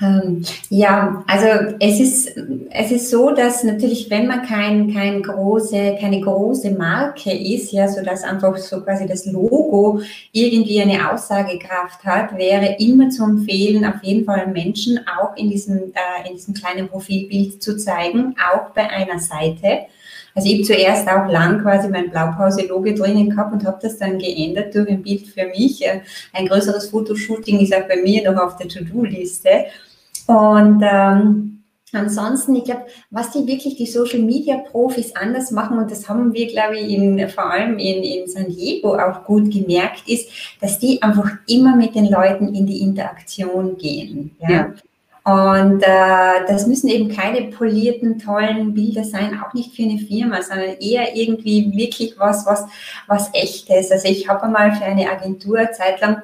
Ähm, 0.00 0.44
ja, 0.68 1.24
also 1.26 1.74
es 1.78 2.00
ist, 2.00 2.36
es 2.70 2.90
ist 2.90 3.10
so, 3.10 3.30
dass 3.30 3.62
natürlich, 3.62 4.10
wenn 4.10 4.26
man 4.26 4.42
kein, 4.42 4.92
kein 4.92 5.22
große, 5.22 5.96
keine 6.00 6.20
große 6.20 6.72
Marke 6.72 7.32
ist, 7.32 7.72
ja, 7.72 7.86
so 7.88 8.02
dass 8.02 8.24
einfach 8.24 8.56
so 8.56 8.80
quasi 8.82 9.06
das 9.06 9.26
Logo 9.26 10.00
irgendwie 10.32 10.80
eine 10.82 11.10
Aussagekraft 11.12 12.04
hat, 12.04 12.36
wäre 12.36 12.76
immer 12.78 13.10
zu 13.10 13.24
empfehlen, 13.24 13.84
auf 13.84 14.02
jeden 14.02 14.24
Fall 14.24 14.48
Menschen 14.48 15.00
auch 15.06 15.36
in 15.36 15.50
diesem, 15.50 15.92
äh, 15.94 16.28
in 16.28 16.34
diesem 16.34 16.54
kleinen 16.54 16.88
Profilbild 16.88 17.62
zu 17.62 17.76
zeigen, 17.76 18.34
auch 18.52 18.70
bei 18.70 18.88
einer 18.88 19.20
Seite. 19.20 19.86
Also 20.34 20.48
ich 20.48 20.54
habe 20.54 20.64
zuerst 20.64 21.08
auch 21.08 21.30
lang 21.30 21.62
quasi 21.62 21.88
mein 21.88 22.10
Blaupause-Logo 22.10 22.92
drinnen 22.94 23.30
gehabt 23.30 23.52
und 23.52 23.64
habe 23.66 23.78
das 23.82 23.98
dann 23.98 24.18
geändert 24.18 24.74
durch 24.74 24.88
ein 24.88 25.02
Bild 25.02 25.26
für 25.28 25.46
mich. 25.46 25.84
Ein 26.32 26.46
größeres 26.46 26.88
Fotoshooting 26.88 27.60
ist 27.60 27.74
auch 27.74 27.86
bei 27.88 27.96
mir 27.96 28.30
noch 28.30 28.40
auf 28.40 28.56
der 28.56 28.68
To-Do-Liste. 28.68 29.66
Und 30.26 30.82
ähm, 30.82 31.52
Ansonsten, 31.94 32.56
ich 32.56 32.64
glaube, 32.64 32.86
was 33.10 33.32
die 33.32 33.46
wirklich 33.46 33.76
die 33.76 33.86
Social 33.86 34.20
Media 34.20 34.56
Profis 34.56 35.14
anders 35.14 35.50
machen, 35.50 35.76
und 35.76 35.90
das 35.90 36.08
haben 36.08 36.32
wir, 36.32 36.46
glaube 36.46 36.78
ich, 36.78 36.90
in, 36.90 37.28
vor 37.28 37.50
allem 37.50 37.78
in, 37.78 38.02
in 38.02 38.26
San 38.26 38.48
Diego 38.48 38.96
auch 38.96 39.24
gut 39.24 39.52
gemerkt, 39.52 40.08
ist, 40.08 40.30
dass 40.60 40.78
die 40.78 41.02
einfach 41.02 41.30
immer 41.46 41.76
mit 41.76 41.94
den 41.94 42.06
Leuten 42.10 42.54
in 42.54 42.66
die 42.66 42.80
Interaktion 42.80 43.76
gehen. 43.76 44.34
Ja. 44.40 44.50
ja. 44.50 44.74
Und 45.24 45.82
äh, 45.84 46.46
das 46.48 46.66
müssen 46.66 46.88
eben 46.88 47.08
keine 47.08 47.42
polierten, 47.42 48.18
tollen 48.18 48.74
Bilder 48.74 49.04
sein, 49.04 49.40
auch 49.40 49.54
nicht 49.54 49.74
für 49.74 49.84
eine 49.84 49.98
Firma, 49.98 50.42
sondern 50.42 50.76
eher 50.80 51.14
irgendwie 51.14 51.72
wirklich 51.76 52.18
was, 52.18 52.44
was, 52.44 52.66
was 53.06 53.30
echtes. 53.32 53.92
Also 53.92 54.08
ich 54.08 54.28
habe 54.28 54.42
einmal 54.44 54.72
für 54.72 54.84
eine 54.84 55.08
Agentur 55.08 55.70
zeitlang 55.70 56.22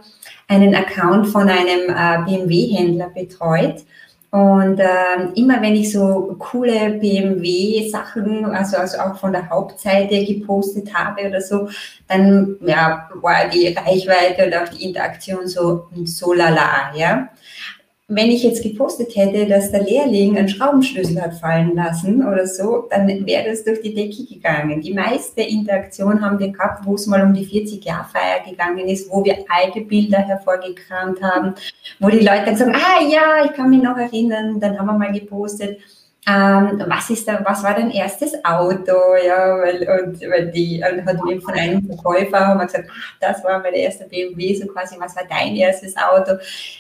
einen 0.49 0.75
Account 0.75 1.29
von 1.29 1.49
einem 1.49 1.91
äh, 1.91 2.25
BMW-Händler 2.25 3.11
betreut. 3.11 3.85
Und 4.31 4.81
äh, 4.81 5.31
immer 5.37 5.63
wenn 5.63 5.77
ich 5.77 5.93
so 5.93 6.35
coole 6.39 6.91
BMW-Sachen, 6.95 8.47
also, 8.47 8.79
also 8.79 8.99
auch 8.99 9.17
von 9.17 9.33
der 9.33 9.49
Hauptseite 9.49 10.25
gepostet 10.25 10.93
habe 10.93 11.29
oder 11.29 11.41
so, 11.41 11.69
dann 12.09 12.57
ja, 12.61 13.09
war 13.15 13.49
die 13.49 13.69
Reichweite 13.69 14.47
und 14.47 14.55
auch 14.55 14.69
die 14.69 14.89
Interaktion 14.89 15.47
so, 15.47 15.87
so 16.05 16.33
lala, 16.35 16.93
ja 16.95 17.29
wenn 18.11 18.31
ich 18.31 18.43
jetzt 18.43 18.63
gepostet 18.63 19.15
hätte, 19.15 19.45
dass 19.47 19.71
der 19.71 19.83
Lehrling 19.83 20.39
einen 20.39 20.49
Schraubenschlüssel 20.49 21.21
hat 21.21 21.35
fallen 21.35 21.77
lassen 21.77 22.27
oder 22.27 22.47
so, 22.47 22.89
dann 22.89 23.07
wäre 23.27 23.51
das 23.51 23.65
durch 23.65 23.83
die 23.83 23.93
Decke 23.93 24.25
gegangen. 24.25 24.81
Die 24.81 24.95
meiste 24.95 25.43
Interaktion 25.43 26.23
haben 26.23 26.39
wir 26.39 26.49
gehabt, 26.49 26.87
wo 26.87 26.95
es 26.95 27.07
mal 27.07 27.23
um 27.23 27.35
die 27.35 27.45
40-Jahr-Feier 27.45 28.49
gegangen 28.49 28.89
ist, 28.89 29.11
wo 29.11 29.23
wir 29.23 29.45
alte 29.51 29.83
Bilder 29.83 30.21
hervorgekramt 30.21 31.23
haben, 31.23 31.55
wo 32.01 32.09
die 32.09 32.21
Leute 32.21 32.47
dann 32.47 32.57
sagen, 32.57 32.75
ah 32.75 33.03
ja, 33.07 33.45
ich 33.45 33.53
kann 33.53 33.69
mich 33.69 33.83
noch 33.83 33.99
erinnern, 33.99 34.59
dann 34.59 34.79
haben 34.79 34.87
wir 34.87 34.95
mal 34.95 35.13
gepostet, 35.13 35.79
ähm, 36.27 36.83
was 36.87 37.09
ist 37.11 37.27
da, 37.27 37.43
was 37.45 37.63
war 37.63 37.75
dein 37.75 37.91
erstes 37.91 38.33
Auto? 38.45 38.93
Ja, 39.25 39.59
weil, 39.59 39.89
und, 39.89 40.21
weil 40.21 40.51
die, 40.51 40.83
und 40.83 41.07
hat 41.07 41.25
mir 41.25 41.41
von 41.41 41.55
einem 41.55 41.87
Verkäufer 41.87 42.39
haben 42.39 42.67
gesagt, 42.67 42.89
ach, 42.91 43.15
das 43.21 43.43
war 43.45 43.61
mein 43.61 43.73
erster 43.73 44.05
BMW, 44.07 44.55
so 44.55 44.67
quasi, 44.67 44.97
was 44.99 45.17
war 45.17 45.25
dein 45.29 45.57
erstes 45.57 45.95
Auto? 45.97 46.33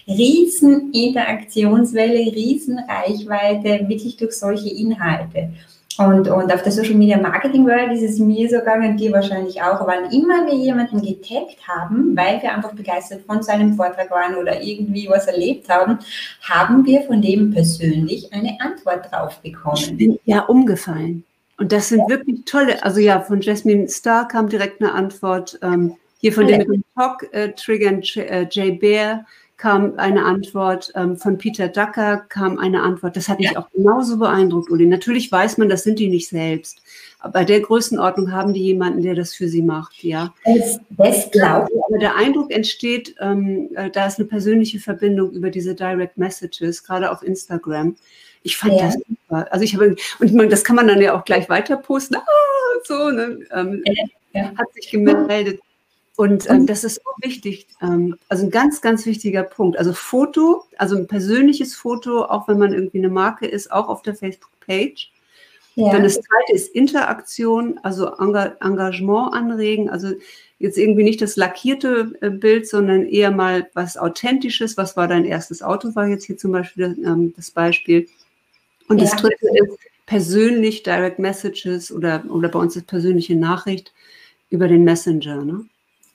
Riesen 0.07 0.92
Interaktionswelle, 0.92 2.33
riesen 2.33 2.79
Reichweite, 2.79 3.88
wirklich 3.88 4.16
durch 4.16 4.33
solche 4.33 4.68
Inhalte. 4.68 5.51
Und, 5.98 6.28
und 6.28 6.52
auf 6.52 6.62
der 6.62 6.70
Social 6.70 6.94
Media 6.94 7.18
Marketing 7.18 7.66
World 7.66 7.92
ist 7.92 8.02
es 8.02 8.18
mir 8.20 8.48
so 8.48 8.58
gegangen, 8.58 8.96
dir 8.96 9.11
wahrscheinlich 9.11 9.61
auch, 9.61 9.84
wann 9.84 10.11
immer 10.12 10.46
wir 10.46 10.54
jemanden 10.54 11.02
getaggt 11.02 11.58
haben, 11.66 12.16
weil 12.16 12.40
wir 12.40 12.54
einfach 12.54 12.72
begeistert 12.72 13.22
von 13.26 13.42
seinem 13.42 13.74
Vortrag 13.74 14.08
waren 14.12 14.37
oder 14.37 14.62
irgendwie 14.62 15.08
was 15.08 15.26
erlebt 15.26 15.68
haben, 15.68 15.98
haben 16.42 16.87
wir 16.87 17.02
von 17.02 17.20
dem 17.20 17.50
persönlich 17.50 18.32
eine 18.32 18.56
Antwort 18.61 19.11
drauf 19.11 19.40
bekommen. 19.40 19.76
Ich 19.76 19.96
bin 19.96 20.18
ja 20.24 20.42
umgefallen. 20.42 21.24
Und 21.56 21.72
das 21.72 21.88
sind 21.88 22.02
ja. 22.02 22.08
wirklich 22.08 22.44
tolle, 22.44 22.80
also 22.84 23.00
ja, 23.00 23.20
von 23.20 23.40
Jasmine 23.40 23.88
Starr 23.88 24.28
kam 24.28 24.48
direkt 24.48 24.80
eine 24.80 24.92
Antwort, 24.92 25.58
ähm, 25.62 25.96
hier 26.20 26.32
von 26.32 26.46
dem 26.46 26.84
Talk 26.94 27.26
äh, 27.32 27.50
Triggern 27.52 28.02
äh, 28.14 28.46
Jay 28.48 28.70
Bear, 28.70 29.24
kam 29.59 29.94
eine 29.97 30.25
Antwort, 30.25 30.92
ähm, 30.94 31.16
von 31.16 31.37
Peter 31.37 31.68
Ducker 31.68 32.25
kam 32.29 32.59
eine 32.59 32.81
Antwort. 32.81 33.16
Das 33.16 33.29
hat 33.29 33.40
mich 33.40 33.51
ja. 33.51 33.59
auch 33.59 33.68
genauso 33.71 34.16
beeindruckt, 34.16 34.71
Uli. 34.71 34.87
Natürlich 34.87 35.31
weiß 35.31 35.59
man, 35.59 35.68
das 35.68 35.83
sind 35.83 35.99
die 35.99 36.09
nicht 36.09 36.29
selbst. 36.29 36.81
Aber 37.18 37.33
bei 37.33 37.44
der 37.44 37.61
Größenordnung 37.61 38.31
haben 38.31 38.55
die 38.55 38.62
jemanden, 38.62 39.03
der 39.03 39.16
das 39.16 39.35
für 39.35 39.49
sie 39.49 39.62
macht, 39.62 40.05
ja. 40.05 40.33
Das, 40.44 40.79
das 40.90 41.31
glaube 41.33 41.68
ich. 41.75 41.85
Aber 41.88 41.99
der 41.99 42.14
Eindruck 42.14 42.53
entsteht, 42.53 43.16
ähm, 43.21 43.71
äh, 43.75 43.90
da 43.90 44.07
ist 44.07 44.21
eine 44.21 44.29
persönliche 44.29 44.79
Verbindung 44.79 45.33
über 45.33 45.51
diese 45.51 45.75
Direct 45.75 46.16
Messages, 46.16 46.85
gerade 46.85 47.11
auf 47.11 47.25
Instagram. 47.25 47.97
Ich 48.44 48.57
fand 48.57 48.75
ja. 48.75 48.87
das 48.87 48.94
super. 48.94 49.53
Also 49.53 49.64
ich 49.64 49.75
habe, 49.75 49.97
und 50.21 50.35
man, 50.35 50.49
das 50.49 50.62
kann 50.62 50.77
man 50.77 50.87
dann 50.87 51.03
ja 51.03 51.18
auch 51.18 51.25
gleich 51.25 51.49
weiter 51.49 51.77
posten. 51.77 52.14
Ah, 52.14 52.23
so, 52.85 53.11
ne? 53.11 53.40
Ähm, 53.53 53.83
ja. 54.33 54.53
Hat 54.57 54.73
sich 54.75 54.88
gemeldet. 54.88 55.61
Und 56.18 56.50
ähm, 56.50 56.66
das 56.66 56.83
ist 56.83 56.96
so 56.96 57.11
wichtig. 57.22 57.68
Ähm, 57.81 58.16
also 58.28 58.44
ein 58.44 58.50
ganz, 58.50 58.81
ganz 58.81 59.07
wichtiger 59.07 59.44
Punkt. 59.44 59.78
Also 59.78 59.92
Foto, 59.92 60.64
also 60.76 60.96
ein 60.96 61.07
persönliches 61.07 61.76
Foto, 61.76 62.24
auch 62.24 62.48
wenn 62.48 62.59
man 62.59 62.72
irgendwie 62.72 62.98
eine 62.98 63.09
Marke 63.09 63.46
ist, 63.46 63.70
auch 63.70 63.87
auf 63.87 64.02
der 64.02 64.16
Facebook-Page. 64.16 65.12
Ja. 65.76 65.92
Dann 65.92 66.02
das 66.02 66.14
zweite 66.14 66.52
ist 66.54 66.74
Interaktion, 66.74 67.78
also 67.85 68.16
Engagement 68.16 69.33
anregen. 69.33 69.90
Also 69.90 70.11
jetzt 70.59 70.76
irgendwie 70.76 71.04
nicht 71.04 71.22
das 71.22 71.37
lackierte 71.37 72.11
äh, 72.20 72.31
Bild, 72.31 72.66
sondern 72.66 73.07
eher 73.07 73.31
mal 73.31 73.70
was 73.74 73.96
Authentisches. 73.96 74.76
Was 74.76 74.96
war 74.96 75.07
dein 75.07 75.24
erstes 75.24 75.62
Auto? 75.62 75.94
War 75.94 76.09
jetzt 76.09 76.24
hier 76.24 76.37
zum 76.37 76.50
Beispiel 76.50 76.98
ähm, 77.07 77.33
das 77.37 77.52
Beispiel. 77.52 78.09
Und 78.88 78.98
ja. 78.98 79.04
das 79.04 79.22
dritte 79.22 79.46
ist 79.54 79.78
persönlich 80.07 80.83
Direct 80.83 81.20
Messages 81.20 81.92
oder, 81.92 82.24
oder 82.28 82.48
bei 82.48 82.59
uns 82.59 82.74
ist 82.74 82.88
persönliche 82.88 83.37
Nachricht 83.37 83.92
über 84.50 84.66
den 84.66 84.83
Messenger. 84.83 85.44
Ne? 85.44 85.64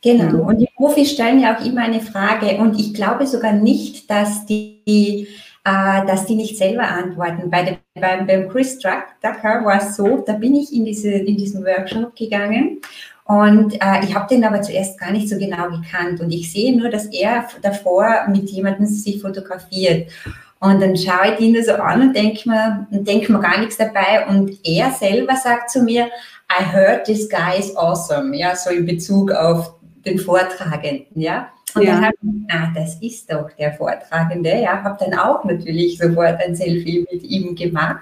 Genau. 0.03 0.43
Und 0.43 0.59
die 0.59 0.69
Profis 0.75 1.11
stellen 1.11 1.39
ja 1.39 1.55
auch 1.55 1.65
immer 1.65 1.81
eine 1.81 2.01
Frage. 2.01 2.57
Und 2.57 2.77
ich 2.77 2.93
glaube 2.93 3.25
sogar 3.25 3.53
nicht, 3.53 4.09
dass 4.11 4.45
die, 4.45 5.27
äh, 5.63 6.05
dass 6.05 6.25
die 6.25 6.35
nicht 6.35 6.57
selber 6.57 6.83
antworten. 6.83 7.49
Bei 7.49 7.63
dem, 7.63 7.77
beim, 7.95 8.27
beim 8.27 8.49
Chris 8.49 8.77
Ducker 8.77 9.65
war 9.65 9.77
es 9.77 9.95
so, 9.95 10.17
da 10.17 10.33
bin 10.33 10.55
ich 10.55 10.73
in, 10.73 10.83
diese, 10.83 11.09
in 11.09 11.37
diesen 11.37 11.63
Workshop 11.63 12.15
gegangen. 12.17 12.81
Und 13.25 13.75
äh, 13.75 14.03
ich 14.03 14.13
habe 14.13 14.27
den 14.27 14.43
aber 14.43 14.61
zuerst 14.61 14.99
gar 14.99 15.11
nicht 15.11 15.29
so 15.29 15.37
genau 15.37 15.69
gekannt. 15.69 16.19
Und 16.19 16.31
ich 16.31 16.51
sehe 16.51 16.77
nur, 16.77 16.89
dass 16.89 17.05
er 17.05 17.47
davor 17.61 18.27
mit 18.27 18.49
jemandem 18.49 18.85
sich 18.85 19.21
fotografiert. 19.21 20.11
Und 20.59 20.81
dann 20.81 20.97
schaue 20.97 21.33
ich 21.33 21.39
ihn 21.39 21.63
so 21.63 21.73
an 21.73 22.01
und 22.01 22.15
denke 22.15 22.49
mir, 22.49 22.87
denk 22.91 23.29
mir 23.29 23.39
gar 23.39 23.59
nichts 23.59 23.77
dabei. 23.77 24.27
Und 24.27 24.59
er 24.65 24.91
selber 24.91 25.37
sagt 25.37 25.69
zu 25.69 25.81
mir, 25.81 26.09
I 26.51 26.61
heard 26.61 27.05
this 27.05 27.29
guy 27.29 27.57
is 27.57 27.75
awesome. 27.77 28.35
Ja, 28.35 28.53
so 28.53 28.69
in 28.69 28.85
Bezug 28.85 29.31
auf 29.31 29.73
den 30.05 30.19
Vortragenden, 30.19 31.21
ja. 31.21 31.49
Und 31.75 31.83
ja. 31.83 31.93
dann 31.93 32.05
habe 32.05 32.15
ich, 32.21 32.53
ah, 32.53 32.71
das 32.75 32.95
ist 33.01 33.31
doch 33.31 33.49
der 33.57 33.73
Vortragende, 33.73 34.61
ja, 34.61 34.83
habe 34.83 35.03
dann 35.03 35.17
auch 35.17 35.43
natürlich 35.43 35.97
sofort 35.97 36.39
ein 36.41 36.55
Selfie 36.55 37.05
mit 37.11 37.23
ihm 37.23 37.55
gemacht 37.55 38.01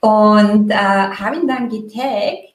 und 0.00 0.70
äh, 0.70 0.74
habe 0.74 1.36
ihn 1.36 1.48
dann 1.48 1.68
getaggt 1.68 2.54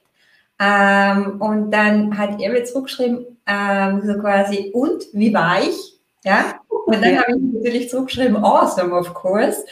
ähm, 0.58 1.40
und 1.40 1.70
dann 1.70 2.16
hat 2.16 2.40
er 2.40 2.50
mir 2.50 2.64
zurückgeschrieben, 2.64 3.26
ähm, 3.46 4.02
so 4.04 4.14
quasi, 4.20 4.70
und 4.72 5.04
wie 5.12 5.34
war 5.34 5.60
ich? 5.62 5.98
Ja, 6.24 6.60
und 6.86 7.02
dann 7.02 7.18
habe 7.18 7.32
ich 7.32 7.54
natürlich 7.54 7.90
zurückgeschrieben, 7.90 8.36
awesome, 8.36 8.94
of 8.94 9.12
course. 9.12 9.64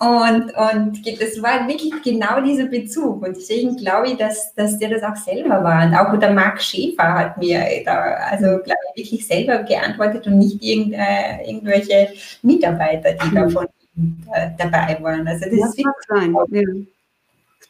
Und, 0.00 0.54
und 0.54 1.20
das 1.20 1.42
war 1.42 1.68
wirklich 1.68 1.92
genau 2.02 2.40
dieser 2.40 2.64
Bezug. 2.64 3.22
Und 3.22 3.36
deswegen 3.36 3.76
glaube 3.76 4.08
ich, 4.08 4.16
dass, 4.16 4.54
dass 4.54 4.78
der 4.78 4.88
das 4.88 5.02
auch 5.02 5.16
selber 5.16 5.62
war. 5.62 5.84
Und 5.84 5.94
auch 5.94 6.18
der 6.18 6.32
Marc 6.32 6.62
Schäfer 6.62 7.12
hat 7.12 7.36
mir 7.36 7.62
da, 7.84 8.14
also 8.30 8.46
glaube 8.62 8.80
ich, 8.94 9.04
wirklich 9.04 9.26
selber 9.26 9.62
geantwortet 9.62 10.26
und 10.26 10.38
nicht 10.38 10.62
irgend, 10.62 10.94
äh, 10.94 11.44
irgendwelche 11.46 12.14
Mitarbeiter, 12.40 13.12
die 13.12 13.28
mhm. 13.28 13.34
da 13.34 13.48
von 13.50 13.66
ihm 13.94 14.24
äh, 14.32 14.48
dabei 14.56 14.96
waren. 15.02 15.28
Also 15.28 15.44
das, 15.50 15.76
das 15.76 15.84
mag 15.84 15.94
sein. 16.08 16.34
Ja. 16.50 16.62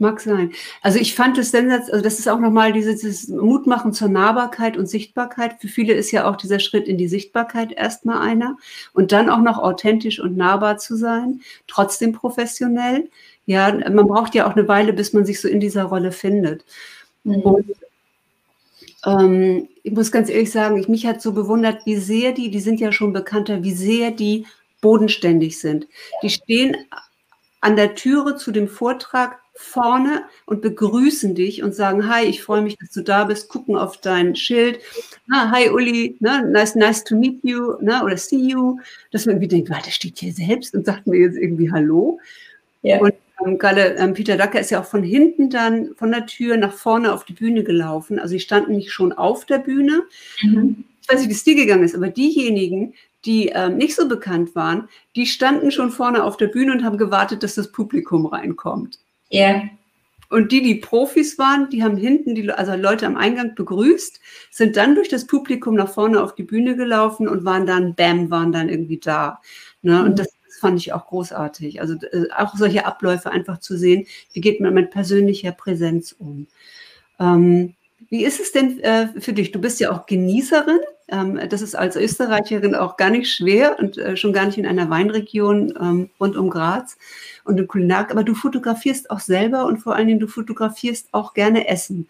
Mag 0.01 0.19
sein. 0.19 0.53
Also 0.81 0.99
ich 0.99 1.15
fand 1.15 1.37
es 1.37 1.51
sensationell, 1.51 1.93
also 1.93 2.03
das 2.03 2.19
ist 2.19 2.27
auch 2.27 2.41
nochmal 2.41 2.73
dieses, 2.73 3.03
dieses 3.03 3.29
Mutmachen 3.29 3.93
zur 3.93 4.09
Nahbarkeit 4.09 4.79
und 4.79 4.87
Sichtbarkeit. 4.87 5.61
Für 5.61 5.69
viele 5.69 5.93
ist 5.93 6.11
ja 6.11 6.27
auch 6.27 6.37
dieser 6.37 6.59
Schritt 6.59 6.89
in 6.89 6.97
die 6.97 7.07
Sichtbarkeit 7.07 7.71
erstmal 7.73 8.27
einer 8.27 8.57
und 8.95 9.13
dann 9.13 9.29
auch 9.29 9.41
noch 9.41 9.59
authentisch 9.59 10.19
und 10.19 10.39
nahbar 10.39 10.79
zu 10.79 10.97
sein, 10.97 11.43
trotzdem 11.67 12.13
professionell. 12.13 13.11
Ja, 13.45 13.73
man 13.91 14.07
braucht 14.07 14.35
ja 14.35 14.47
auch 14.47 14.57
eine 14.57 14.69
Weile, 14.69 14.95
bis 14.95 15.13
man 15.13 15.27
sich 15.27 15.39
so 15.39 15.49
in 15.49 15.61
dieser 15.61 15.85
Rolle 15.85 16.13
findet. 16.13 16.65
Mhm. 17.25 17.43
Und 17.43 17.67
ähm, 19.05 19.69
ich 19.83 19.93
muss 19.93 20.11
ganz 20.11 20.31
ehrlich 20.31 20.51
sagen, 20.51 20.79
ich, 20.79 20.89
mich 20.89 21.07
hat 21.07 21.21
so 21.21 21.33
bewundert, 21.33 21.85
wie 21.85 21.97
sehr 21.97 22.33
die, 22.33 22.51
die 22.51 22.61
sind 22.61 22.81
ja 22.81 22.91
schon 22.91 23.13
bekannter, 23.13 23.63
wie 23.63 23.75
sehr 23.75 24.13
die 24.13 24.47
bodenständig 24.81 25.59
sind. 25.59 25.87
Die 26.23 26.31
stehen 26.31 26.75
an 27.61 27.77
der 27.77 27.95
Türe 27.95 28.37
zu 28.37 28.51
dem 28.51 28.67
Vortrag 28.67 29.39
vorne 29.61 30.23
und 30.47 30.63
begrüßen 30.63 31.35
dich 31.35 31.63
und 31.63 31.75
sagen, 31.75 32.09
hi, 32.09 32.25
ich 32.25 32.43
freue 32.43 32.63
mich, 32.63 32.77
dass 32.79 32.91
du 32.91 33.03
da 33.03 33.25
bist, 33.25 33.49
gucken 33.49 33.77
auf 33.77 33.99
dein 33.99 34.35
Schild. 34.35 34.81
Ah, 35.31 35.51
hi 35.51 35.69
Uli, 35.69 36.17
ne, 36.21 36.49
nice, 36.51 36.75
nice 36.75 37.05
to 37.05 37.17
meet 37.17 37.41
you, 37.43 37.77
ne, 37.81 38.03
oder 38.03 38.17
see 38.17 38.39
you. 38.39 38.79
Dass 39.13 39.27
man 39.27 39.37
irgendwie 39.37 39.49
denkt, 39.49 39.69
der 39.69 39.91
steht 39.91 40.19
hier 40.19 40.33
selbst 40.33 40.75
und 40.75 40.87
sagt 40.87 41.07
mir 41.07 41.19
jetzt 41.19 41.37
irgendwie 41.37 41.71
Hallo. 41.71 42.19
Ja. 42.83 42.99
Und 42.99 43.15
ähm, 43.45 43.59
gerade 43.59 43.97
ähm, 43.99 44.15
Peter 44.15 44.37
Dacker 44.37 44.61
ist 44.61 44.71
ja 44.71 44.81
auch 44.81 44.87
von 44.87 45.03
hinten 45.03 45.51
dann 45.51 45.95
von 45.97 46.11
der 46.11 46.27
Tür 46.27 46.57
nach 46.57 46.73
vorne 46.73 47.13
auf 47.13 47.25
die 47.25 47.35
Bühne 47.35 47.63
gelaufen. 47.63 48.19
Also 48.19 48.35
die 48.35 48.41
standen 48.41 48.73
nicht 48.73 48.93
schon 48.93 49.13
auf 49.13 49.45
der 49.45 49.59
Bühne. 49.59 50.03
Mhm. 50.43 50.85
Ich 51.03 51.09
weiß 51.09 51.21
nicht, 51.21 51.29
wie 51.29 51.35
es 51.35 51.45
dir 51.45 51.57
gegangen 51.57 51.85
ist, 51.85 51.95
aber 51.95 52.09
diejenigen, 52.09 52.95
die 53.25 53.49
ähm, 53.49 53.77
nicht 53.77 53.95
so 53.95 54.09
bekannt 54.09 54.55
waren, 54.55 54.89
die 55.17 55.27
standen 55.27 55.71
schon 55.71 55.91
vorne 55.91 56.25
auf 56.25 56.37
der 56.37 56.47
Bühne 56.47 56.73
und 56.73 56.85
haben 56.85 56.99
gewartet, 56.99 57.43
dass 57.43 57.55
das 57.55 57.73
Publikum 57.73 58.27
reinkommt. 58.27 58.99
Ja. 59.31 59.63
Und 60.29 60.53
die, 60.53 60.63
die 60.63 60.77
Profis 60.77 61.39
waren, 61.39 61.71
die 61.71 61.83
haben 61.83 61.97
hinten 61.97 62.37
die 62.37 62.49
also 62.51 62.75
Leute 62.77 63.07
am 63.07 63.17
Eingang 63.17 63.57
begrüßt, 63.57 64.21
sind 64.51 64.77
dann 64.77 64.95
durch 64.95 65.09
das 65.09 65.27
Publikum 65.27 65.75
nach 65.75 65.93
vorne 65.93 66.23
auf 66.23 66.37
die 66.37 66.45
Bühne 66.45 66.77
gelaufen 66.77 67.27
und 67.27 67.45
waren 67.45 67.67
dann, 67.67 67.97
bam, 67.97 68.31
waren 68.31 68.53
dann 68.53 68.69
irgendwie 68.69 68.99
da. 68.99 69.41
Ne? 69.83 70.05
Und 70.05 70.11
mhm. 70.11 70.17
das 70.17 70.29
fand 70.61 70.79
ich 70.79 70.93
auch 70.93 71.07
großartig. 71.07 71.81
Also 71.81 71.95
äh, 72.13 72.29
auch 72.37 72.55
solche 72.55 72.87
Abläufe 72.87 73.33
einfach 73.33 73.59
zu 73.59 73.77
sehen, 73.77 74.07
wie 74.33 74.41
geht 74.41 74.61
man 74.61 74.73
mit 74.73 74.91
persönlicher 74.91 75.51
Präsenz 75.51 76.15
um. 76.17 76.47
Ähm, 77.19 77.75
wie 78.09 78.25
ist 78.25 78.41
es 78.41 78.53
denn 78.53 78.79
äh, 78.81 79.09
für 79.21 79.33
dich? 79.33 79.51
Du 79.51 79.61
bist 79.61 79.81
ja 79.81 79.91
auch 79.91 80.07
Genießerin. 80.07 80.81
Ähm, 81.11 81.41
das 81.49 81.63
ist 81.63 81.75
als 81.75 81.97
Österreicherin 81.97 82.75
auch 82.75 82.97
gar 82.97 83.11
nicht 83.11 83.33
schwer 83.33 83.79
und 83.79 83.99
äh, 83.99 84.17
schon 84.17 84.33
gar 84.33 84.47
nicht 84.47 84.59
in 84.59 84.67
einer 84.67 84.89
Weinregion 84.91 85.75
ähm, 85.81 86.11
rund 86.21 86.37
um 86.37 86.51
Graz 86.51 86.97
und 87.45 87.59
im 87.59 87.69
Kulinarik. 87.69 88.11
Aber 88.11 88.25
du 88.25 88.35
fotografierst 88.35 89.11
auch 89.11 89.21
selber 89.21 89.67
und 89.67 89.79
vor 89.79 89.97
allen 89.97 90.09
Dingen 90.09 90.21
du 90.21 90.29
fotografierst 90.29 91.09
auch 91.13 91.35
gerne 91.35 91.69
Essen. 91.69 92.09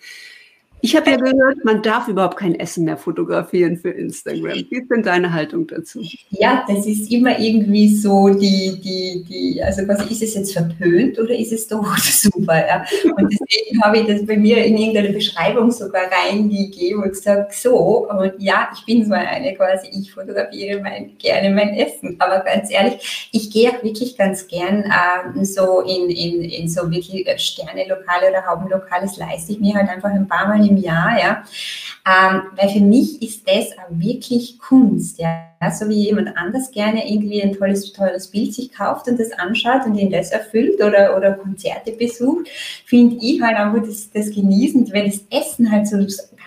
Ich 0.83 0.97
habe 0.97 1.11
ja 1.11 1.16
gehört, 1.16 1.64
man 1.64 1.83
darf 1.83 2.09
überhaupt 2.09 2.38
kein 2.38 2.55
Essen 2.55 2.85
mehr 2.85 2.97
fotografieren 2.97 3.77
für 3.77 3.90
Instagram. 3.90 4.64
Wie 4.71 4.77
ist 4.77 4.90
denn 4.90 5.03
deine 5.03 5.33
Haltung 5.33 5.66
dazu? 5.66 6.03
Ja, 6.31 6.64
das 6.66 6.87
ist 6.87 7.11
immer 7.12 7.38
irgendwie 7.38 7.95
so 7.95 8.29
die, 8.31 8.81
die, 8.81 9.25
die, 9.29 9.62
also 9.62 9.87
was 9.87 10.11
ist 10.11 10.23
es 10.23 10.35
jetzt 10.35 10.53
verpönt 10.53 11.19
oder 11.19 11.35
ist 11.35 11.53
es 11.53 11.69
doch 11.69 11.97
super? 11.99 12.66
Ja? 12.66 12.85
Und 13.16 13.31
deswegen 13.31 13.83
habe 13.83 13.99
ich 13.99 14.07
das 14.07 14.27
bei 14.27 14.37
mir 14.37 14.64
in 14.64 14.79
irgendeine 14.79 15.11
Beschreibung 15.11 15.71
sogar 15.71 16.05
reingegeben 16.11 17.03
und 17.03 17.11
gesagt, 17.11 17.53
so, 17.55 18.09
und 18.09 18.33
ja, 18.38 18.71
ich 18.75 18.85
bin 18.87 19.05
so 19.05 19.12
eine 19.12 19.55
quasi, 19.55 19.88
ich 19.93 20.12
fotografiere 20.12 20.81
mein, 20.81 21.16
gerne 21.19 21.51
mein 21.55 21.75
Essen. 21.75 22.16
Aber 22.19 22.40
ganz 22.40 22.71
ehrlich, 22.71 23.29
ich 23.33 23.51
gehe 23.51 23.71
auch 23.71 23.83
wirklich 23.83 24.16
ganz 24.16 24.47
gern 24.47 24.85
ähm, 24.85 25.45
so 25.45 25.81
in, 25.83 26.09
in, 26.09 26.43
in 26.43 26.69
so 26.69 26.90
wirklich 26.90 27.29
Sterne-Lokale 27.37 28.31
oder 28.31 28.47
Haubenlokale, 28.47 29.03
das 29.03 29.19
leiste 29.19 29.53
ich 29.53 29.61
mir 29.61 29.75
halt 29.75 29.88
einfach 29.88 30.11
ein 30.11 30.27
paar 30.27 30.49
Mal 30.49 30.66
im 30.66 30.70
Jahr, 30.77 31.19
ja. 31.19 31.45
Ähm, 32.07 32.43
weil 32.57 32.69
für 32.71 32.81
mich 32.81 33.23
ist 33.23 33.47
das 33.49 33.67
wirklich 33.91 34.59
Kunst, 34.59 35.19
ja. 35.19 35.50
So 35.79 35.87
wie 35.90 36.07
jemand 36.07 36.35
anders 36.38 36.70
gerne 36.70 37.07
irgendwie 37.07 37.42
ein 37.42 37.53
tolles, 37.53 37.92
teures 37.92 38.29
Bild 38.29 38.55
sich 38.55 38.73
kauft 38.73 39.09
und 39.09 39.20
das 39.20 39.31
anschaut 39.33 39.85
und 39.85 39.94
ihn 39.94 40.11
das 40.11 40.31
erfüllt 40.31 40.83
oder, 40.83 41.14
oder 41.14 41.33
Konzerte 41.35 41.92
besucht, 41.92 42.49
finde 42.87 43.16
ich 43.20 43.42
halt 43.42 43.59
einfach 43.59 43.87
das, 43.87 44.11
das 44.11 44.31
genießend, 44.31 44.90
wenn 44.92 45.05
das 45.05 45.20
Essen 45.31 45.70
halt 45.70 45.87
so 45.87 45.99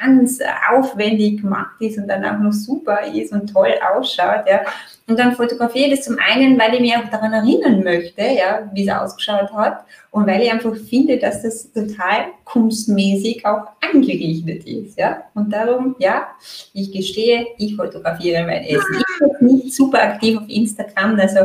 ganz 0.02 0.40
aufwendig 0.72 1.42
gemacht 1.42 1.76
ist 1.80 2.00
und 2.00 2.08
dann 2.08 2.26
auch 2.26 2.40
noch 2.40 2.54
super 2.54 3.02
ist 3.14 3.32
und 3.32 3.54
toll 3.54 3.74
ausschaut, 3.96 4.46
ja. 4.48 4.62
Und 5.08 5.20
dann 5.20 5.36
fotografiere 5.36 5.90
ich 5.90 5.98
das 5.98 6.06
zum 6.06 6.18
einen, 6.18 6.58
weil 6.58 6.74
ich 6.76 6.80
mich 6.80 6.96
auch 6.96 7.10
daran 7.12 7.34
erinnern 7.34 7.84
möchte, 7.84 8.22
ja, 8.22 8.70
wie 8.74 8.88
es 8.88 8.94
ausgeschaut 8.94 9.52
hat 9.54 9.84
und 10.12 10.26
weil 10.26 10.42
ich 10.42 10.52
einfach 10.52 10.76
finde, 10.76 11.18
dass 11.18 11.44
das 11.44 11.72
total 11.72 12.28
kunstmäßig 12.46 13.46
auch 13.46 13.68
angerichtet 13.94 14.66
ist, 14.66 14.98
ja. 14.98 15.24
Und 15.36 15.52
darum, 15.54 15.96
ja, 16.00 16.30
ich 16.74 16.92
gestehe, 16.92 17.46
ich 17.58 17.76
fotografiere 17.76 18.44
mein 18.46 18.64
Essen. 18.64 19.03
Ich 19.20 19.40
bin 19.40 19.48
nicht 19.48 19.74
super 19.74 20.02
aktiv 20.02 20.38
auf 20.38 20.48
Instagram, 20.48 21.20
also 21.20 21.40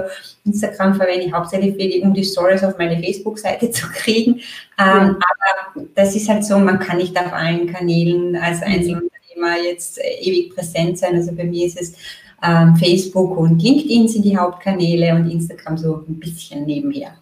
Instagram 0.45 0.95
verwende 0.95 1.27
ich 1.27 1.33
hauptsächlich 1.33 1.73
für 1.73 1.89
die, 1.89 2.01
um 2.01 2.15
die 2.15 2.25
Stories 2.25 2.65
auf 2.65 2.79
meine 2.79 2.99
Facebook-Seite 3.03 3.71
zu 3.73 3.87
kriegen. 3.89 4.41
Ähm, 4.79 5.17
aber 5.17 5.87
das 5.95 6.15
ist 6.15 6.29
halt 6.29 6.45
so, 6.45 6.59
man 6.59 6.79
kann 6.79 6.99
nicht 6.99 7.19
auf 7.19 7.33
allen 7.33 7.67
Kanälen 7.73 8.37
als 8.37 8.63
Einzelunternehmer 8.63 9.63
jetzt 9.65 9.99
äh, 9.99 10.21
ewig 10.23 10.55
präsent 10.55 10.99
sein. 10.99 11.15
Also 11.15 11.33
bei 11.33 11.45
mir 11.45 11.67
ist 11.67 11.81
es 11.81 11.95
ähm, 12.43 12.77
Facebook 12.77 13.37
und 13.37 13.63
LinkedIn 13.63 14.09
sind 14.09 14.25
die 14.25 14.37
Hauptkanäle 14.37 15.15
und 15.15 15.31
Instagram 15.31 15.77
so 15.77 16.05
ein 16.09 16.19
bisschen 16.19 16.65
nebenher. 16.65 17.13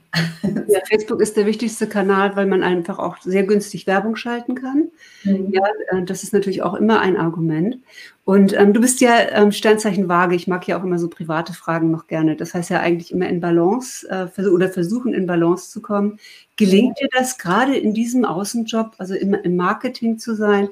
Ja, 0.68 0.80
Facebook 0.88 1.20
ist 1.20 1.36
der 1.36 1.46
wichtigste 1.46 1.86
Kanal, 1.86 2.34
weil 2.34 2.46
man 2.46 2.62
einfach 2.62 2.98
auch 2.98 3.18
sehr 3.22 3.44
günstig 3.44 3.86
Werbung 3.86 4.16
schalten 4.16 4.54
kann. 4.54 4.88
Mhm. 5.24 5.52
Ja, 5.52 5.62
äh, 5.90 6.02
das 6.04 6.22
ist 6.22 6.32
natürlich 6.32 6.62
auch 6.62 6.74
immer 6.74 7.00
ein 7.00 7.16
Argument. 7.16 7.78
Und 8.24 8.52
ähm, 8.58 8.72
du 8.72 8.80
bist 8.80 9.00
ja 9.00 9.14
ähm, 9.30 9.52
Sternzeichen 9.52 10.08
Waage. 10.08 10.34
Ich 10.34 10.48
mag 10.48 10.66
ja 10.66 10.78
auch 10.78 10.84
immer 10.84 10.98
so 10.98 11.08
private 11.08 11.52
Fragen 11.52 11.90
noch 11.90 12.08
gerne. 12.08 12.36
Das 12.36 12.54
heißt 12.54 12.70
ja 12.70 12.80
eigentlich 12.80 13.12
immer 13.12 13.28
in 13.28 13.40
Balance 13.40 14.06
äh, 14.08 14.42
oder 14.48 14.68
versuchen 14.68 15.14
in 15.14 15.26
Balance 15.26 15.70
zu 15.70 15.80
kommen. 15.80 16.18
Gelingt 16.56 16.98
dir 17.00 17.08
das 17.12 17.38
gerade 17.38 17.76
in 17.76 17.94
diesem 17.94 18.24
Außenjob, 18.24 18.94
also 18.98 19.14
im, 19.14 19.34
im 19.34 19.56
Marketing 19.56 20.18
zu 20.18 20.34
sein? 20.34 20.68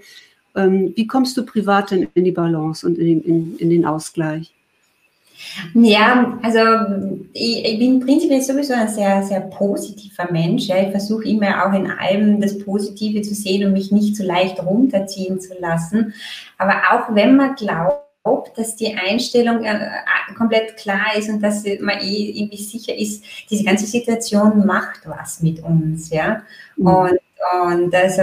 Ähm, 0.56 0.92
wie 0.96 1.06
kommst 1.06 1.36
du 1.36 1.44
privat 1.44 1.90
denn 1.90 2.08
in 2.14 2.24
die 2.24 2.32
Balance 2.32 2.86
und 2.86 2.98
in 2.98 3.22
in, 3.22 3.56
in 3.58 3.70
den 3.70 3.84
Ausgleich? 3.84 4.52
Ja, 5.74 6.38
also 6.42 6.60
ich, 7.32 7.64
ich, 7.64 7.78
bin 7.78 8.00
prinzipiell 8.00 8.42
sowieso 8.42 8.74
ein 8.74 8.88
sehr, 8.88 9.22
sehr 9.22 9.40
positiver 9.40 10.30
Mensch. 10.30 10.66
Ja. 10.66 10.82
Ich 10.82 10.90
versuche 10.90 11.24
immer 11.24 11.66
auch 11.66 11.72
in 11.72 11.90
allem 11.90 12.40
das 12.40 12.58
Positive 12.58 13.22
zu 13.22 13.34
sehen 13.34 13.66
und 13.66 13.72
mich 13.72 13.92
nicht 13.92 14.16
so 14.16 14.24
leicht 14.24 14.62
runterziehen 14.62 15.40
zu 15.40 15.54
lassen. 15.58 16.14
Aber 16.58 16.74
auch 16.90 17.14
wenn 17.14 17.36
man 17.36 17.54
glaubt, 17.54 18.04
dass 18.56 18.76
die 18.76 18.94
Einstellung 18.94 19.64
äh, 19.64 19.76
komplett 20.36 20.76
klar 20.76 21.16
ist 21.16 21.28
und 21.28 21.42
dass 21.42 21.64
man 21.80 22.00
eh 22.00 22.30
irgendwie 22.30 22.62
sicher 22.62 22.96
ist, 22.96 23.24
diese 23.50 23.64
ganze 23.64 23.86
Situation 23.86 24.64
macht 24.66 25.00
was 25.06 25.42
mit 25.42 25.62
uns, 25.62 26.10
ja. 26.10 26.42
Mhm. 26.76 26.86
Und 26.86 27.18
und 27.62 27.94
also 27.94 28.22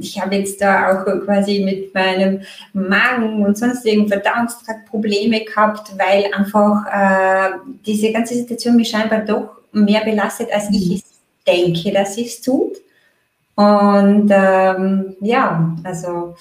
ich 0.00 0.20
habe 0.20 0.36
jetzt 0.36 0.60
da 0.60 0.90
auch 0.90 1.04
quasi 1.24 1.60
mit 1.64 1.94
meinem 1.94 2.42
Magen 2.72 3.44
und 3.44 3.56
sonstigen 3.56 4.08
Verdauungstrakt 4.08 4.88
Probleme 4.88 5.44
gehabt, 5.44 5.92
weil 5.98 6.32
einfach 6.34 6.86
äh, 6.92 7.58
diese 7.86 8.12
ganze 8.12 8.34
Situation 8.34 8.76
mich 8.76 8.90
scheinbar 8.90 9.20
doch 9.20 9.62
mehr 9.72 10.04
belastet, 10.04 10.48
als 10.52 10.70
ich 10.70 10.88
mhm. 10.88 10.94
es 10.94 11.02
denke, 11.46 11.92
dass 11.92 12.18
es 12.18 12.40
tut. 12.40 12.78
Und 13.54 14.30
ähm, 14.30 15.16
ja, 15.20 15.76
also 15.84 16.34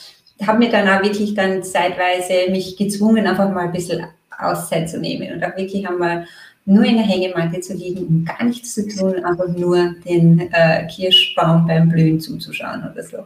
habe 0.45 0.59
mir 0.59 0.69
dann 0.69 0.87
auch 0.87 1.03
wirklich 1.03 1.33
dann 1.33 1.63
zeitweise 1.63 2.49
mich 2.49 2.77
gezwungen, 2.77 3.27
einfach 3.27 3.49
mal 3.51 3.65
ein 3.65 3.71
bisschen 3.71 4.05
Auszeit 4.39 4.89
zu 4.89 4.99
nehmen 4.99 5.33
und 5.33 5.43
auch 5.43 5.55
wirklich 5.55 5.87
einmal 5.87 6.25
nur 6.65 6.83
in 6.83 6.97
der 6.97 7.05
Hängematte 7.05 7.59
zu 7.61 7.73
liegen 7.73 8.05
und 8.05 8.25
gar 8.25 8.43
nichts 8.43 8.73
zu 8.73 8.87
tun, 8.87 9.23
einfach 9.23 9.47
nur 9.49 9.95
den 10.07 10.39
äh, 10.51 10.87
Kirschbaum 10.87 11.67
beim 11.67 11.89
Blühen 11.89 12.19
zuzuschauen 12.19 12.83
oder 12.91 13.03
so. 13.03 13.17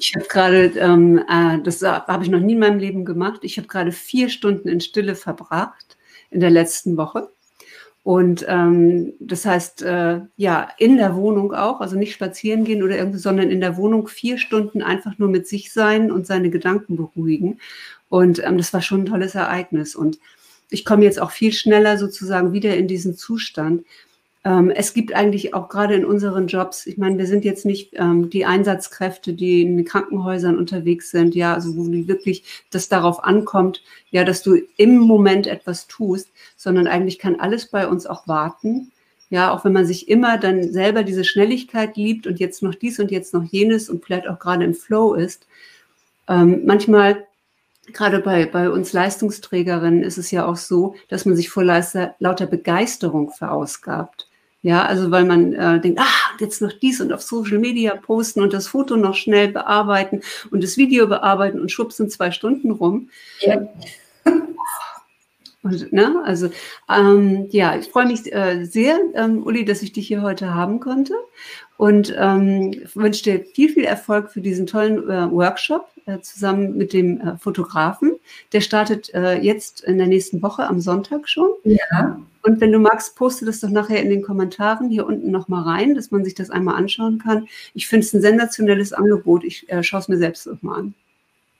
Ich 0.00 0.14
habe 0.14 0.26
gerade, 0.26 0.64
ähm, 0.78 1.18
äh, 1.28 1.58
das 1.64 1.82
habe 1.82 2.22
ich 2.22 2.30
noch 2.30 2.38
nie 2.38 2.52
in 2.52 2.60
meinem 2.60 2.78
Leben 2.78 3.04
gemacht, 3.04 3.40
ich 3.42 3.58
habe 3.58 3.66
gerade 3.66 3.90
vier 3.90 4.28
Stunden 4.28 4.68
in 4.68 4.80
Stille 4.80 5.16
verbracht 5.16 5.96
in 6.30 6.38
der 6.38 6.50
letzten 6.50 6.96
Woche. 6.96 7.28
Und 8.04 8.46
ähm, 8.48 9.12
das 9.20 9.44
heißt, 9.44 9.82
äh, 9.82 10.20
ja, 10.36 10.68
in 10.78 10.96
der 10.96 11.16
Wohnung 11.16 11.52
auch, 11.52 11.80
also 11.80 11.96
nicht 11.96 12.14
spazieren 12.14 12.64
gehen 12.64 12.82
oder 12.82 12.96
irgendwie, 12.96 13.18
sondern 13.18 13.50
in 13.50 13.60
der 13.60 13.76
Wohnung 13.76 14.08
vier 14.08 14.38
Stunden 14.38 14.82
einfach 14.82 15.18
nur 15.18 15.28
mit 15.28 15.46
sich 15.46 15.72
sein 15.72 16.10
und 16.10 16.26
seine 16.26 16.48
Gedanken 16.48 16.96
beruhigen. 16.96 17.58
Und 18.08 18.42
ähm, 18.42 18.56
das 18.56 18.72
war 18.72 18.80
schon 18.80 19.02
ein 19.02 19.06
tolles 19.06 19.34
Ereignis. 19.34 19.94
Und 19.94 20.18
ich 20.70 20.84
komme 20.84 21.04
jetzt 21.04 21.20
auch 21.20 21.30
viel 21.30 21.52
schneller 21.52 21.98
sozusagen 21.98 22.52
wieder 22.52 22.76
in 22.76 22.88
diesen 22.88 23.16
Zustand. 23.16 23.84
ähm, 24.44 24.70
es 24.70 24.94
gibt 24.94 25.14
eigentlich 25.14 25.54
auch 25.54 25.68
gerade 25.68 25.94
in 25.94 26.04
unseren 26.04 26.46
Jobs, 26.46 26.86
ich 26.86 26.96
meine, 26.96 27.18
wir 27.18 27.26
sind 27.26 27.44
jetzt 27.44 27.64
nicht 27.66 27.90
ähm, 27.94 28.30
die 28.30 28.46
Einsatzkräfte, 28.46 29.32
die 29.34 29.62
in 29.62 29.76
den 29.76 29.84
Krankenhäusern 29.84 30.56
unterwegs 30.58 31.10
sind, 31.10 31.34
ja, 31.34 31.54
also 31.54 31.76
wo 31.76 31.86
wirklich 32.06 32.44
das 32.70 32.88
darauf 32.88 33.24
ankommt, 33.24 33.82
ja, 34.10 34.24
dass 34.24 34.42
du 34.42 34.56
im 34.76 34.98
Moment 34.98 35.46
etwas 35.46 35.86
tust, 35.88 36.30
sondern 36.56 36.86
eigentlich 36.86 37.18
kann 37.18 37.40
alles 37.40 37.66
bei 37.66 37.88
uns 37.88 38.06
auch 38.06 38.28
warten. 38.28 38.92
Ja, 39.30 39.52
auch 39.52 39.64
wenn 39.64 39.74
man 39.74 39.84
sich 39.84 40.08
immer 40.08 40.38
dann 40.38 40.72
selber 40.72 41.02
diese 41.02 41.22
Schnelligkeit 41.24 41.96
liebt 41.98 42.26
und 42.26 42.40
jetzt 42.40 42.62
noch 42.62 42.74
dies 42.74 42.98
und 42.98 43.10
jetzt 43.10 43.34
noch 43.34 43.44
jenes 43.44 43.90
und 43.90 44.02
vielleicht 44.02 44.26
auch 44.26 44.38
gerade 44.38 44.64
im 44.64 44.72
Flow 44.74 45.12
ist. 45.14 45.46
Ähm, 46.28 46.62
manchmal 46.64 47.26
gerade 47.92 48.20
bei, 48.20 48.46
bei 48.46 48.70
uns 48.70 48.92
Leistungsträgerinnen 48.92 50.02
ist 50.02 50.18
es 50.18 50.30
ja 50.30 50.46
auch 50.46 50.56
so, 50.56 50.94
dass 51.08 51.24
man 51.24 51.36
sich 51.36 51.50
vor 51.50 51.64
lauter, 51.64 52.14
lauter 52.18 52.46
Begeisterung 52.46 53.30
verausgabt. 53.30 54.28
Ja, 54.60 54.84
also 54.84 55.12
weil 55.12 55.24
man 55.24 55.52
äh, 55.52 55.80
denkt, 55.80 56.00
ah, 56.00 56.36
jetzt 56.40 56.60
noch 56.60 56.72
dies 56.72 57.00
und 57.00 57.12
auf 57.12 57.22
Social 57.22 57.58
Media 57.58 57.94
posten 57.94 58.42
und 58.42 58.52
das 58.52 58.66
Foto 58.66 58.96
noch 58.96 59.14
schnell 59.14 59.48
bearbeiten 59.48 60.22
und 60.50 60.64
das 60.64 60.76
Video 60.76 61.06
bearbeiten 61.06 61.60
und 61.60 61.70
schwupps 61.70 61.96
sind 61.96 62.10
zwei 62.10 62.32
Stunden 62.32 62.72
rum. 62.72 63.10
Ja. 63.40 63.68
Und, 65.64 65.92
ne, 65.92 66.22
also 66.24 66.50
ähm, 66.88 67.48
ja, 67.50 67.76
ich 67.76 67.88
freue 67.88 68.06
mich 68.06 68.32
äh, 68.32 68.64
sehr, 68.64 68.96
ähm, 69.14 69.42
Uli, 69.44 69.64
dass 69.64 69.82
ich 69.82 69.92
dich 69.92 70.06
hier 70.06 70.22
heute 70.22 70.54
haben 70.54 70.78
konnte 70.78 71.14
und 71.78 72.12
ähm, 72.18 72.74
wünsche 72.94 73.22
dir 73.22 73.44
viel, 73.54 73.70
viel 73.70 73.84
Erfolg 73.84 74.30
für 74.30 74.40
diesen 74.40 74.66
tollen 74.66 75.08
äh, 75.08 75.30
Workshop 75.30 75.88
äh, 76.06 76.18
zusammen 76.20 76.76
mit 76.76 76.92
dem 76.92 77.20
äh, 77.20 77.38
Fotografen. 77.38 78.16
Der 78.52 78.60
startet 78.60 79.14
äh, 79.14 79.38
jetzt 79.38 79.84
in 79.84 79.96
der 79.96 80.08
nächsten 80.08 80.42
Woche 80.42 80.66
am 80.66 80.80
Sonntag 80.80 81.28
schon. 81.28 81.48
Ja. 81.62 82.20
Und 82.42 82.60
wenn 82.60 82.72
du 82.72 82.80
magst, 82.80 83.14
poste 83.14 83.46
das 83.46 83.60
doch 83.60 83.70
nachher 83.70 84.02
in 84.02 84.10
den 84.10 84.22
Kommentaren 84.22 84.90
hier 84.90 85.06
unten 85.06 85.30
nochmal 85.30 85.62
rein, 85.62 85.94
dass 85.94 86.10
man 86.10 86.24
sich 86.24 86.34
das 86.34 86.50
einmal 86.50 86.74
anschauen 86.74 87.20
kann. 87.20 87.46
Ich 87.74 87.86
finde 87.86 88.04
es 88.04 88.12
ein 88.12 88.22
sensationelles 88.22 88.92
Angebot. 88.92 89.44
Ich 89.44 89.70
äh, 89.70 89.84
schaue 89.84 90.00
es 90.00 90.08
mir 90.08 90.18
selbst 90.18 90.48
nochmal 90.48 90.80
an. 90.80 90.94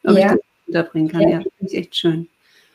Ob 0.03 0.17
ja. 0.17 0.19
ich 0.19 0.33
das 0.33 0.41
unterbringen 0.67 1.09
kann. 1.11 1.23
Ja, 1.23 1.29
ja 1.29 1.39
finde 1.39 1.73
ich 1.73 1.77
echt 1.77 1.97
schön. 1.97 2.29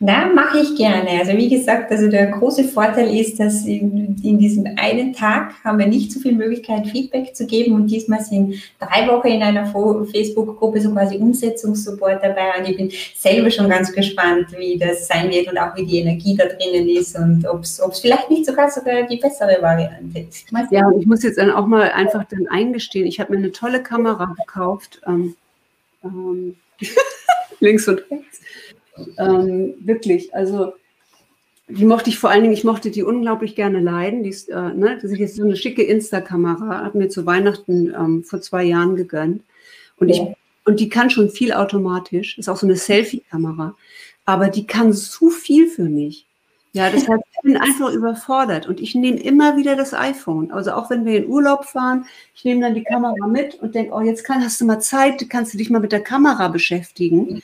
Na, 0.05 0.25
mache 0.25 0.59
ich 0.59 0.75
gerne. 0.75 1.11
Also 1.21 1.31
wie 1.37 1.47
gesagt, 1.47 1.89
also 1.89 2.09
der 2.09 2.27
große 2.27 2.65
Vorteil 2.65 3.17
ist, 3.17 3.39
dass 3.39 3.65
in, 3.65 4.17
in, 4.21 4.37
diesem 4.37 4.65
einen 4.75 5.13
Tag 5.13 5.53
haben 5.63 5.79
wir 5.79 5.87
nicht 5.87 6.11
so 6.11 6.19
viel 6.19 6.33
Möglichkeit, 6.33 6.87
Feedback 6.87 7.33
zu 7.33 7.47
geben 7.47 7.73
und 7.73 7.87
diesmal 7.87 8.19
sind 8.19 8.55
drei 8.79 9.07
Wochen 9.07 9.27
in 9.27 9.41
einer 9.41 9.65
Facebook-Gruppe 9.65 10.81
so 10.81 10.91
quasi 10.91 11.15
Umsetzungssupport 11.15 12.21
dabei 12.21 12.59
und 12.59 12.69
ich 12.69 12.75
bin 12.75 12.91
selber 13.15 13.49
schon 13.49 13.69
ganz 13.69 13.93
gespannt, 13.93 14.47
wie 14.57 14.77
das 14.77 15.07
sein 15.07 15.31
wird 15.31 15.49
und 15.49 15.57
auch 15.57 15.73
wie 15.77 15.85
die 15.85 15.99
Energie 15.99 16.35
da 16.35 16.47
drinnen 16.47 16.89
ist 16.89 17.17
und 17.17 17.47
ob 17.47 17.61
es 17.61 17.79
vielleicht 18.01 18.29
nicht 18.29 18.45
sogar 18.45 18.69
sogar 18.69 19.03
die 19.03 19.15
bessere 19.15 19.61
Variante 19.61 20.19
ist. 20.19 20.47
Ja, 20.69 20.85
und 20.85 20.99
ich 20.99 21.07
muss 21.07 21.23
jetzt 21.23 21.37
dann 21.37 21.49
auch 21.49 21.65
mal 21.65 21.89
einfach 21.91 22.25
dann 22.25 22.45
eingestehen, 22.49 23.07
ich 23.07 23.21
habe 23.21 23.31
mir 23.31 23.37
eine 23.37 23.53
tolle 23.53 23.81
Kamera 23.81 24.35
gekauft, 24.37 24.99
ähm, 25.07 25.37
ähm, 26.03 26.57
links 27.61 27.87
und 27.87 28.03
rechts 28.11 28.41
ähm, 29.17 29.75
wirklich, 29.79 30.33
also 30.33 30.73
die 31.67 31.85
mochte 31.85 32.09
ich 32.09 32.19
vor 32.19 32.29
allen 32.29 32.43
Dingen, 32.43 32.53
ich 32.53 32.63
mochte 32.63 32.91
die 32.91 33.03
unglaublich 33.03 33.55
gerne 33.55 33.79
leiden. 33.79 34.23
Die 34.23 34.29
ist, 34.29 34.49
äh, 34.49 34.73
ne, 34.73 34.97
das 35.01 35.11
ist 35.11 35.19
jetzt 35.19 35.35
so 35.35 35.43
eine 35.43 35.55
schicke 35.55 35.83
Insta-Kamera, 35.83 36.83
hat 36.83 36.95
mir 36.95 37.09
zu 37.09 37.25
Weihnachten 37.25 37.93
ähm, 37.93 38.23
vor 38.23 38.41
zwei 38.41 38.63
Jahren 38.63 38.95
gegönnt. 38.95 39.43
Und, 39.97 40.09
ja. 40.09 40.15
ich, 40.15 40.35
und 40.65 40.79
die 40.79 40.89
kann 40.89 41.09
schon 41.09 41.29
viel 41.29 41.53
automatisch, 41.53 42.37
ist 42.37 42.49
auch 42.49 42.57
so 42.57 42.67
eine 42.67 42.75
Selfie-Kamera, 42.75 43.75
aber 44.25 44.49
die 44.49 44.67
kann 44.67 44.93
so 44.93 45.29
viel 45.29 45.67
für 45.67 45.83
mich. 45.83 46.27
Ja, 46.75 46.89
deshalb 46.89 47.21
ich 47.31 47.41
bin 47.43 47.57
einfach 47.57 47.91
überfordert 47.91 48.67
und 48.67 48.79
ich 48.79 48.95
nehme 48.95 49.19
immer 49.19 49.57
wieder 49.57 49.75
das 49.75 49.93
iPhone. 49.93 50.51
Also 50.51 50.71
auch 50.71 50.89
wenn 50.89 51.05
wir 51.05 51.17
in 51.17 51.27
Urlaub 51.27 51.65
fahren, 51.65 52.05
ich 52.33 52.45
nehme 52.45 52.61
dann 52.61 52.73
die 52.73 52.83
Kamera 52.83 53.27
mit 53.27 53.55
und 53.55 53.75
denke, 53.75 53.93
oh, 53.93 54.01
jetzt 54.01 54.23
kann, 54.23 54.43
hast 54.43 54.59
du 54.59 54.65
mal 54.65 54.79
Zeit, 54.79 55.23
kannst 55.29 55.53
du 55.53 55.59
dich 55.59 55.69
mal 55.69 55.81
mit 55.81 55.91
der 55.91 56.01
Kamera 56.01 56.47
beschäftigen. 56.47 57.43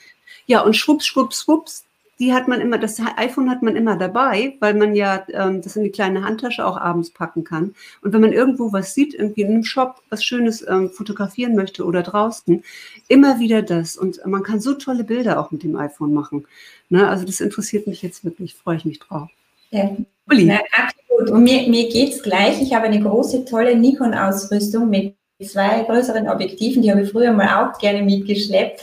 Ja, 0.50 0.62
und 0.62 0.74
schwupps, 0.74 1.06
schwupps, 1.06 1.44
schwupps, 1.44 1.84
die 2.18 2.32
hat 2.32 2.48
man 2.48 2.60
immer, 2.60 2.76
das 2.76 3.00
iPhone 3.16 3.48
hat 3.48 3.62
man 3.62 3.76
immer 3.76 3.96
dabei, 3.96 4.56
weil 4.58 4.74
man 4.74 4.96
ja 4.96 5.24
ähm, 5.32 5.62
das 5.62 5.76
in 5.76 5.84
die 5.84 5.92
kleine 5.92 6.24
Handtasche 6.24 6.66
auch 6.66 6.76
abends 6.76 7.10
packen 7.10 7.44
kann. 7.44 7.76
Und 8.02 8.12
wenn 8.12 8.20
man 8.20 8.32
irgendwo 8.32 8.72
was 8.72 8.92
sieht, 8.92 9.14
irgendwie 9.14 9.42
in 9.42 9.52
einem 9.52 9.62
Shop 9.62 10.02
was 10.08 10.24
Schönes 10.24 10.66
ähm, 10.66 10.90
fotografieren 10.90 11.54
möchte 11.54 11.84
oder 11.84 12.02
draußen, 12.02 12.64
immer 13.06 13.38
wieder 13.38 13.62
das. 13.62 13.96
Und 13.96 14.26
man 14.26 14.42
kann 14.42 14.60
so 14.60 14.74
tolle 14.74 15.04
Bilder 15.04 15.38
auch 15.38 15.52
mit 15.52 15.62
dem 15.62 15.76
iPhone 15.76 16.12
machen. 16.12 16.44
Ne? 16.88 17.08
Also 17.08 17.24
das 17.24 17.40
interessiert 17.40 17.86
mich 17.86 18.02
jetzt 18.02 18.24
wirklich, 18.24 18.56
freue 18.56 18.78
ich 18.78 18.84
mich 18.84 18.98
drauf. 18.98 19.28
Ja. 19.70 19.88
Na, 20.26 20.58
absolut. 20.76 21.30
Und 21.30 21.44
mir, 21.44 21.68
mir 21.68 21.88
geht 21.88 22.14
es 22.14 22.24
gleich. 22.24 22.60
Ich 22.60 22.74
habe 22.74 22.86
eine 22.86 23.00
große, 23.00 23.44
tolle 23.44 23.76
Nikon-Ausrüstung 23.76 24.90
mit 24.90 25.14
zwei 25.40 25.84
größeren 25.84 26.28
Objektiven, 26.28 26.82
die 26.82 26.90
habe 26.90 27.02
ich 27.02 27.12
früher 27.12 27.32
mal 27.32 27.64
auch 27.64 27.78
gerne 27.78 28.02
mitgeschleppt. 28.02 28.80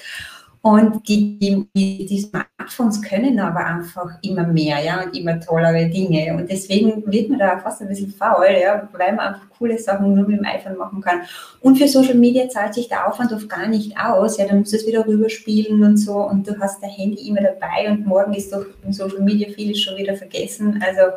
Und 0.62 1.08
die, 1.08 1.38
die, 1.40 2.06
die, 2.06 2.20
Smartphones 2.20 3.02
können 3.02 3.40
aber 3.40 3.66
einfach 3.66 4.18
immer 4.22 4.46
mehr, 4.46 4.84
ja, 4.84 5.04
und 5.04 5.16
immer 5.16 5.40
tollere 5.40 5.88
Dinge. 5.88 6.36
Und 6.36 6.50
deswegen 6.50 7.04
wird 7.06 7.30
man 7.30 7.40
da 7.40 7.58
fast 7.60 7.82
ein 7.82 7.88
bisschen 7.88 8.12
faul, 8.12 8.48
ja, 8.62 8.90
weil 8.92 9.16
man 9.16 9.34
einfach 9.34 9.50
coole 9.58 9.78
Sachen 9.78 10.14
nur 10.14 10.28
mit 10.28 10.40
dem 10.40 10.46
iPhone 10.46 10.78
machen 10.78 11.02
kann. 11.02 11.22
Und 11.62 11.78
für 11.78 11.88
Social 11.88 12.16
Media 12.16 12.50
zahlt 12.50 12.74
sich 12.74 12.88
der 12.90 13.08
Aufwand 13.08 13.32
oft 13.32 13.48
gar 13.48 13.68
nicht 13.68 13.98
aus. 13.98 14.38
Ja, 14.38 14.46
dann 14.46 14.60
musst 14.60 14.74
du 14.74 14.78
es 14.78 14.88
wieder 14.88 15.06
rüberspielen 15.06 15.84
und 15.84 15.98
so. 15.98 16.16
Und 16.16 16.48
du 16.48 16.60
hast 16.60 16.82
dein 16.82 16.90
Handy 16.90 17.28
immer 17.28 17.42
dabei 17.42 17.90
und 17.90 18.06
morgen 18.06 18.34
ist 18.34 18.52
doch 18.52 18.66
im 18.84 18.92
Social 18.92 19.22
Media 19.22 19.50
vieles 19.54 19.80
schon 19.82 19.98
wieder 19.98 20.16
vergessen. 20.16 20.84
Also 20.86 21.14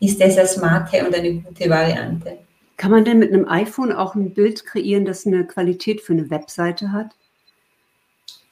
ist 0.00 0.20
das 0.20 0.36
eine 0.36 0.46
smarte 0.46 1.06
und 1.06 1.14
eine 1.14 1.34
gute 1.34 1.68
Variante. 1.68 2.38
Kann 2.76 2.90
man 2.90 3.04
denn 3.04 3.18
mit 3.18 3.32
einem 3.32 3.48
iPhone 3.48 3.92
auch 3.92 4.14
ein 4.14 4.34
Bild 4.34 4.64
kreieren, 4.66 5.04
das 5.04 5.26
eine 5.26 5.44
Qualität 5.46 6.00
für 6.00 6.12
eine 6.12 6.28
Webseite 6.30 6.92
hat? 6.92 7.14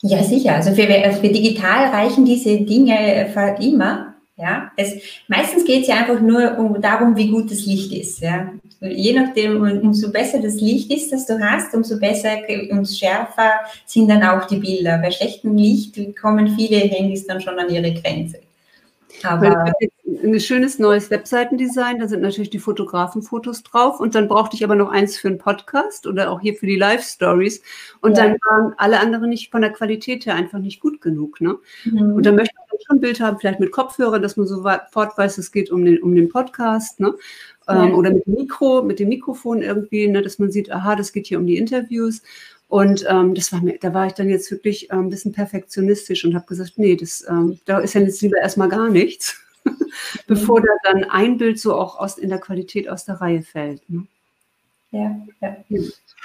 Ja, 0.03 0.23
sicher. 0.25 0.57
Also 0.57 0.73
für, 0.73 0.83
für 0.87 1.29
digital 1.29 1.91
reichen 1.91 2.25
diese 2.25 2.61
Dinge 2.61 3.33
immer. 3.61 4.13
Ja, 4.37 4.73
es, 4.77 4.95
meistens 5.29 5.65
geht 5.65 5.83
es 5.83 5.89
ja 5.89 5.99
einfach 5.99 6.21
nur 6.21 6.59
um, 6.59 6.81
darum, 6.81 7.15
wie 7.15 7.29
gut 7.29 7.51
das 7.51 7.65
Licht 7.65 7.93
ist. 7.93 8.21
Ja. 8.21 8.51
Je 8.81 9.13
nachdem, 9.13 9.63
umso 9.63 10.11
besser 10.11 10.41
das 10.41 10.55
Licht 10.55 10.91
ist, 10.93 11.13
das 11.13 11.27
du 11.27 11.39
hast, 11.39 11.73
umso 11.75 12.01
besser, 12.01 12.39
umso 12.71 12.95
schärfer 12.97 13.53
sind 13.87 14.09
dann 14.09 14.25
auch 14.25 14.47
die 14.47 14.57
Bilder. 14.57 14.99
Bei 14.99 15.13
schlechtem 15.13 15.57
Licht 15.57 15.97
kommen 16.21 16.57
viele 16.57 16.79
Handys 16.79 17.27
dann 17.27 17.41
schon 17.41 17.59
an 17.59 17.71
ihre 17.71 17.93
Grenze. 17.93 18.39
Aber 19.23 19.73
ein 20.23 20.41
schönes 20.41 20.79
neues 20.79 21.11
Webseitendesign, 21.11 21.99
da 21.99 22.09
sind 22.09 22.23
natürlich 22.23 22.51
die 22.51 22.59
Fotografenfotos 22.59 23.63
drauf 23.63 24.01
und 24.01 24.15
dann 24.15 24.29
brauchte 24.29 24.57
ich 24.57 24.65
aber 24.65 24.75
noch 24.75 24.91
eins 24.91 25.17
für 25.17 25.29
einen 25.29 25.39
Podcast 25.39 26.07
oder 26.07 26.31
auch 26.31 26.41
hier 26.41 26.55
für 26.55 26.67
die 26.67 26.77
Live-Stories 26.77 27.63
und 28.01 28.17
ja. 28.17 28.25
dann 28.25 28.39
waren 28.49 28.75
alle 28.77 29.01
anderen 29.01 29.31
nicht 29.31 29.51
von 29.51 29.63
der 29.63 29.73
Qualität 29.73 30.27
her 30.27 30.35
einfach 30.35 30.59
nicht 30.59 30.81
gut 30.81 31.01
genug. 31.01 31.41
Ne? 31.41 31.57
Mhm. 31.85 32.15
Und 32.15 32.27
dann 32.27 32.37
möchte 32.37 32.55
man 32.57 32.79
schon 32.87 32.97
ein 32.97 33.01
Bild 33.01 33.21
haben, 33.21 33.39
vielleicht 33.39 33.61
mit 33.61 33.73
Kopfhörer, 33.73 34.19
dass 34.19 34.37
man 34.37 34.47
sofort 34.47 35.17
weiß, 35.17 35.39
es 35.39 35.53
geht 35.53 35.71
um 35.71 35.85
den, 35.85 36.03
um 36.03 36.15
den 36.15 36.29
Podcast. 36.29 37.01
Ne? 37.01 37.15
Ja. 37.69 37.85
Ähm, 37.85 37.95
oder 37.95 38.11
mit 38.11 38.27
dem 38.27 38.35
Mikro, 38.35 38.83
mit 38.83 38.99
dem 38.99 39.09
Mikrofon 39.09 39.63
irgendwie, 39.63 40.09
ne, 40.09 40.23
dass 40.23 40.39
man 40.39 40.51
sieht, 40.51 40.71
aha, 40.73 40.97
das 40.97 41.13
geht 41.13 41.27
hier 41.27 41.39
um 41.39 41.47
die 41.47 41.57
Interviews. 41.57 42.23
Und 42.73 43.05
ähm, 43.07 43.35
das 43.35 43.53
war 43.53 43.61
mir, 43.61 43.77
da 43.79 43.93
war 43.93 44.07
ich 44.07 44.15
dann 44.15 44.31
jetzt 44.31 44.51
wirklich 44.51 44.91
äh, 44.91 44.95
ein 44.95 45.11
bisschen 45.11 45.33
perfektionistisch 45.33 46.25
und 46.25 46.35
habe 46.35 46.47
gesagt, 46.47 46.73
nee, 46.77 46.97
das, 46.97 47.23
ähm, 47.29 47.61
da 47.67 47.81
ist 47.81 47.93
ja 47.93 48.01
jetzt 48.01 48.23
lieber 48.23 48.39
erstmal 48.39 48.71
gar 48.71 48.89
nichts, 48.89 49.39
bevor 50.27 50.63
da 50.63 50.69
dann 50.85 51.05
ein 51.05 51.37
Bild 51.37 51.61
so 51.61 51.75
auch 51.75 51.99
aus, 51.99 52.17
in 52.17 52.31
der 52.31 52.39
Qualität 52.39 52.89
aus 52.89 53.05
der 53.05 53.17
Reihe 53.17 53.43
fällt. 53.43 53.83
Ne? 53.91 54.07
Ja, 54.91 55.15
ja. 55.43 55.57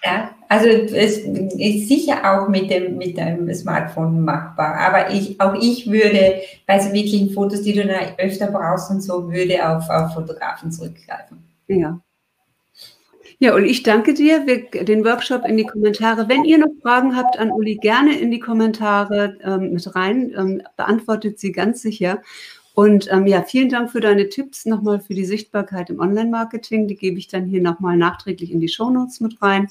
ja, 0.05 0.35
also 0.47 0.69
es 0.69 1.17
ist 1.17 1.89
sicher 1.89 2.21
auch 2.23 2.47
mit 2.47 2.71
dem, 2.71 2.97
mit 2.97 3.17
dem 3.17 3.53
Smartphone 3.53 4.21
machbar. 4.21 4.77
Aber 4.77 5.11
ich, 5.11 5.41
auch 5.41 5.53
ich 5.53 5.91
würde 5.91 6.43
bei 6.65 6.79
so 6.79 6.93
wirklichen 6.93 7.31
Fotos, 7.31 7.63
die 7.63 7.73
du 7.73 7.81
öfter 8.17 8.47
brauchst 8.47 8.89
und 8.89 9.01
so, 9.01 9.29
würde 9.29 9.67
auf, 9.67 9.89
auf 9.89 10.13
Fotografen 10.13 10.71
zurückgreifen. 10.71 11.43
Ja, 11.67 11.99
ja, 13.39 13.55
und 13.55 13.65
ich 13.65 13.83
danke 13.83 14.13
dir. 14.13 14.47
Wir, 14.47 14.83
den 14.83 15.05
Workshop 15.05 15.45
in 15.45 15.57
die 15.57 15.65
Kommentare. 15.65 16.27
Wenn 16.27 16.43
ihr 16.43 16.57
noch 16.57 16.71
Fragen 16.81 17.15
habt 17.15 17.37
an 17.37 17.51
Uli, 17.51 17.75
gerne 17.75 18.19
in 18.19 18.31
die 18.31 18.39
Kommentare 18.39 19.37
ähm, 19.43 19.73
mit 19.73 19.95
rein. 19.95 20.33
Ähm, 20.35 20.63
beantwortet 20.75 21.39
sie 21.39 21.51
ganz 21.51 21.81
sicher. 21.81 22.21
Und 22.73 23.11
ähm, 23.11 23.27
ja, 23.27 23.43
vielen 23.43 23.69
Dank 23.69 23.91
für 23.91 24.01
deine 24.01 24.29
Tipps 24.29 24.65
nochmal 24.65 24.99
für 24.99 25.13
die 25.13 25.25
Sichtbarkeit 25.25 25.89
im 25.89 25.99
Online-Marketing. 25.99 26.87
Die 26.87 26.95
gebe 26.95 27.17
ich 27.17 27.27
dann 27.27 27.45
hier 27.45 27.61
nochmal 27.61 27.97
nachträglich 27.97 28.51
in 28.51 28.59
die 28.59 28.69
Shownotes 28.69 29.19
mit 29.19 29.41
rein. 29.41 29.67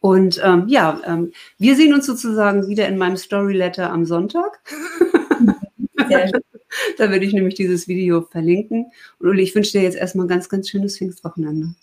Und 0.00 0.40
ähm, 0.44 0.64
ja, 0.68 1.00
ähm, 1.06 1.32
wir 1.58 1.76
sehen 1.76 1.94
uns 1.94 2.06
sozusagen 2.06 2.68
wieder 2.68 2.88
in 2.88 2.98
meinem 2.98 3.16
Story 3.16 3.54
Letter 3.54 3.90
am 3.90 4.04
Sonntag. 4.04 4.60
da 6.98 7.10
werde 7.10 7.24
ich 7.24 7.32
nämlich 7.32 7.54
dieses 7.54 7.88
Video 7.88 8.22
verlinken. 8.22 8.86
Und 9.18 9.28
Uli, 9.28 9.42
ich 9.42 9.54
wünsche 9.54 9.72
dir 9.72 9.82
jetzt 9.82 9.96
erstmal 9.96 10.26
ein 10.26 10.30
ganz, 10.30 10.48
ganz 10.48 10.68
schönes 10.68 10.98
Pfingstwochenende. 10.98 11.74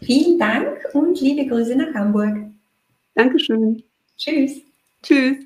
Vielen 0.00 0.38
Dank 0.38 0.78
und 0.92 1.20
liebe 1.20 1.46
Grüße 1.46 1.76
nach 1.76 1.94
Hamburg. 1.94 2.36
Dankeschön. 3.14 3.82
Tschüss. 4.16 4.60
Tschüss. 5.02 5.38